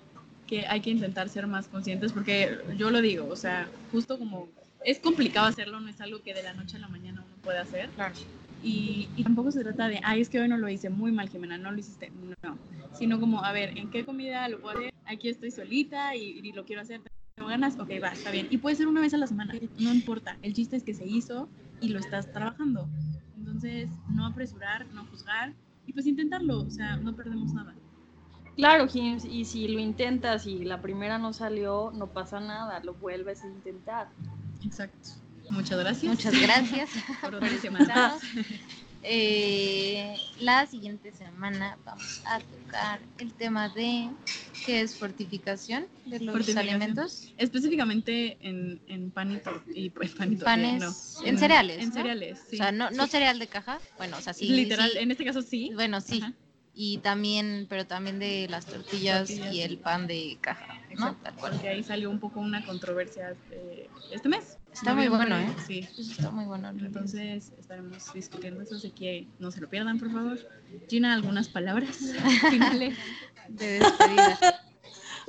que 0.47 0.67
hay 0.67 0.81
que 0.81 0.91
intentar 0.91 1.29
ser 1.29 1.49
más 1.49 1.67
conscientes 1.67 2.13
porque 2.13 2.59
yo 2.77 2.91
lo 2.91 3.01
digo, 3.01 3.27
o 3.29 3.35
sea, 3.35 3.69
justo 3.91 4.17
como 4.17 4.49
es 4.85 5.01
complicado 5.01 5.49
hacerlo, 5.49 5.81
no 5.81 5.89
es 5.89 6.01
algo 6.01 6.23
que 6.23 6.33
de 6.33 6.45
la 6.45 6.55
noche 6.55 6.77
a 6.77 6.81
la 6.81 6.89
mañana 6.89 7.25
uno 7.27 7.37
puede 7.43 7.59
hacer. 7.59 7.89
Claro. 7.91 8.15
Y, 8.63 9.09
y 9.17 9.25
tampoco 9.25 9.51
se 9.51 9.63
trata 9.63 9.89
de, 9.89 10.01
ay, 10.05 10.21
es 10.21 10.29
que 10.29 10.41
hoy 10.41 10.49
no 10.49 10.59
lo 10.59 10.69
hice 10.69 10.91
muy 10.91 11.11
mal, 11.11 11.29
Jimena, 11.29 11.59
no 11.59 11.73
lo 11.73 11.79
hiciste. 11.79 12.13
No, 12.43 12.57
sino 12.97 13.19
como, 13.19 13.45
a 13.45 13.53
ver, 13.53 13.77
¿en 13.77 13.91
qué 13.91 14.05
comida 14.05 14.49
lo 14.49 14.61
puedo 14.61 14.79
hacer? 14.79 14.95
Aquí 15.07 15.29
estoy 15.29 15.51
solita 15.51 16.15
y, 16.15 16.41
y 16.43 16.53
lo 16.53 16.65
quiero 16.65 16.83
hacer. 16.83 17.01
¿Tengo 17.39 17.51
ganas? 17.51 17.79
Ok, 17.79 17.91
va, 18.03 18.09
está 18.09 18.33
bien. 18.33 18.49
Y 18.51 18.59
puede 18.59 18.75
ser 18.75 18.89
una 18.89 19.01
vez 19.01 19.15
a 19.15 19.17
la 19.17 19.29
semana, 19.29 19.55
no 19.79 19.95
importa. 19.95 20.37
El 20.43 20.55
chiste 20.55 20.77
es 20.77 20.83
que 20.83 20.93
se 20.93 21.07
hizo 21.07 21.49
y 21.81 21.89
lo 21.89 22.01
estás 22.01 22.33
trabajando. 22.33 22.89
Entonces, 23.37 23.89
no 24.11 24.27
apresurar, 24.27 24.87
no 24.89 25.07
juzgar 25.07 25.55
y 25.87 25.93
pues 25.93 26.07
intentarlo, 26.07 26.63
o 26.63 26.71
sea, 26.71 26.97
no 26.97 27.15
perdemos 27.15 27.53
nada. 27.53 27.75
Claro, 28.57 28.89
Jims, 28.89 29.25
y 29.25 29.45
si 29.45 29.69
lo 29.69 29.79
intentas 29.79 30.47
y 30.49 30.65
la 30.65 30.83
primera 30.83 31.17
no 31.19 31.33
salió, 31.33 31.93
no 31.95 32.09
pasa 32.09 32.41
nada, 32.41 32.81
lo 32.81 32.95
vuelves 32.95 33.45
a 33.45 33.47
intentar. 33.47 34.09
Exacto. 34.65 35.11
Muchas 35.51 35.79
gracias. 35.79 36.13
Muchas 36.13 36.43
gracias. 36.43 36.91
por 37.23 37.37
otra 37.37 37.57
semana. 37.59 37.87
Chao. 37.87 38.19
Eh, 39.03 40.17
la 40.41 40.67
siguiente 40.67 41.13
semana 41.13 41.79
vamos 41.85 42.21
a 42.27 42.41
tocar 42.41 43.01
el 43.19 43.33
tema 43.33 43.69
de 43.69 44.09
qué 44.67 44.81
es 44.81 44.97
fortificación 44.97 45.87
de 46.07 46.21
los 46.21 46.33
Fortificación. 46.35 46.59
alimentos. 46.75 47.33
Específicamente 47.37 48.37
en, 48.41 48.81
en 48.89 49.11
pan 49.11 49.41
y, 49.75 49.85
y 49.87 49.91
pues, 49.91 50.11
pan 50.13 50.33
y 50.33 50.37
tortilla, 50.37 50.45
Panes, 50.45 51.17
no. 51.21 51.27
en 51.27 51.39
cereales, 51.39 51.79
En 51.79 51.89
¿no? 51.91 51.95
cereales, 51.95 52.39
sí. 52.51 52.57
O 52.57 52.59
sea, 52.59 52.73
no, 52.73 52.91
no 52.91 53.07
cereal 53.07 53.39
de 53.39 53.47
caja. 53.47 53.79
Bueno, 53.99 54.17
o 54.19 54.21
sea, 54.21 54.33
sí. 54.35 54.49
Literal, 54.49 54.91
sí. 54.91 54.99
en 54.99 55.11
este 55.13 55.25
caso 55.25 55.43
sí. 55.43 55.71
Bueno, 55.75 56.01
sí. 56.01 56.21
Ajá. 56.23 56.33
Y 56.81 56.99
también, 56.99 57.67
pero 57.69 57.87
también 57.89 58.21
de 58.21 58.47
las 58.49 58.65
tortillas, 58.67 59.27
Tortillas, 59.29 59.53
y 59.53 59.63
el 59.63 59.79
pan 59.79 60.07
de 60.07 60.39
caja, 60.41 60.75
¿no? 60.75 60.91
Exacto, 60.93 61.19
Tal 61.25 61.35
cual. 61.35 61.53
porque 61.53 61.69
ahí 61.69 61.83
salió 61.83 62.09
un 62.09 62.21
poco 62.21 62.39
una 62.39 62.65
controversia 62.65 63.35
eh, 63.51 63.89
este 64.13 64.29
mes. 64.29 64.59
Está 64.79 64.95
muy 64.95 65.09
bueno, 65.09 65.37
¿eh? 65.37 65.49
Sí. 65.67 65.89
Está 65.99 66.31
muy 66.31 66.45
bueno. 66.45 66.69
Entonces 66.71 67.53
estaremos 67.59 68.13
discutiendo 68.15 68.63
eso, 68.63 68.77
así 68.77 68.91
que 68.91 69.27
no 69.39 69.51
se 69.51 69.61
lo 69.61 69.69
pierdan, 69.69 69.99
por 69.99 70.11
favor. 70.13 70.39
Gina, 70.89 71.15
algunas 71.15 71.49
palabras 71.49 71.97
finales. 72.51 72.97
de 73.49 73.81
despedida. 73.81 74.39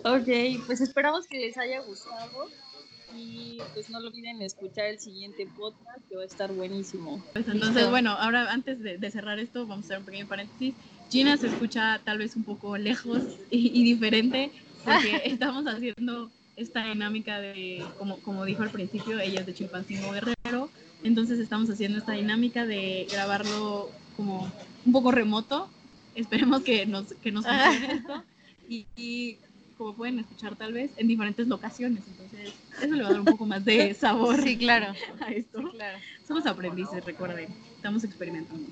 Ok, 0.04 0.64
pues 0.66 0.82
esperamos 0.82 1.26
que 1.28 1.40
les 1.40 1.58
haya 1.58 1.82
gustado 1.82 2.48
y 3.16 3.58
pues 3.74 3.90
no 3.90 4.00
lo 4.00 4.10
olviden 4.10 4.42
escuchar 4.42 4.86
el 4.86 5.00
siguiente 5.00 5.48
podcast 5.58 6.08
que 6.08 6.16
va 6.16 6.22
a 6.22 6.26
estar 6.26 6.52
buenísimo. 6.54 7.24
Pues 7.34 7.48
entonces, 7.48 7.76
Listo. 7.76 7.90
bueno, 7.90 8.12
ahora 8.12 8.52
antes 8.52 8.80
de, 8.82 8.98
de 8.98 9.12
cerrar 9.12 9.40
esto, 9.40 9.66
vamos 9.66 9.86
a 9.86 9.88
hacer 9.88 10.00
un 10.00 10.06
pequeño 10.06 10.28
paréntesis. 10.28 10.76
Gina 11.10 11.38
se 11.38 11.48
escucha 11.48 12.00
tal 12.06 12.20
vez 12.20 12.36
un 12.36 12.44
poco 12.44 12.78
lejos 12.78 13.24
y, 13.50 13.72
y 13.74 13.84
diferente 13.84 14.52
porque 14.86 15.22
estamos 15.26 15.66
haciendo 15.66 16.30
esta 16.60 16.84
dinámica 16.86 17.40
de, 17.40 17.84
como, 17.98 18.18
como 18.20 18.46
dijo 18.46 18.64
al 18.64 18.70
principio, 18.70 19.20
ella 19.20 19.40
es 19.42 19.46
de 19.46 19.54
Chilpancingo 19.54 20.12
Guerrero, 20.12 20.70
entonces 21.04 21.40
estamos 21.40 21.70
haciendo 21.70 21.98
esta 21.98 22.12
dinámica 22.14 22.66
de 22.66 23.08
grabarlo 23.12 23.90
como 24.18 24.52
un 24.86 24.92
poco 24.92 25.12
remoto. 25.12 25.70
Esperemos 26.16 26.62
que 26.62 26.86
nos, 26.86 27.06
que 27.14 27.32
nos 27.32 27.46
funcione 27.46 27.94
esto 27.94 28.24
y, 28.68 28.86
y 28.98 29.38
como 29.78 29.94
pueden 29.94 30.20
escuchar 30.20 30.58
tal 30.58 30.74
vez 30.74 30.92
en 30.98 31.08
diferentes 31.08 31.48
locaciones, 31.48 32.04
entonces 32.06 32.54
eso 32.82 32.94
le 32.94 33.02
va 33.04 33.08
a 33.08 33.12
dar 33.12 33.20
un 33.22 33.26
poco 33.26 33.46
más 33.46 33.64
de 33.64 33.94
sabor 34.00 34.42
Sí, 34.44 34.58
claro. 34.58 34.94
a 35.22 35.32
esto. 35.32 35.72
claro. 35.72 35.98
Somos 36.28 36.46
aprendices, 36.46 37.06
recuerden. 37.06 37.48
Estamos 37.78 38.04
experimentando. 38.04 38.70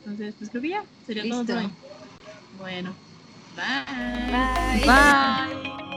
Entonces, 0.00 0.34
pues 0.36 0.50
creo 0.50 0.62
que 0.62 0.68
ya 0.70 0.84
sería 1.06 1.22
todo 1.28 1.42
Listo. 1.44 1.56
hoy. 1.56 1.68
Bueno, 2.58 2.92
bye. 3.54 4.82
Bye. 4.82 4.86
Bye. 4.86 5.89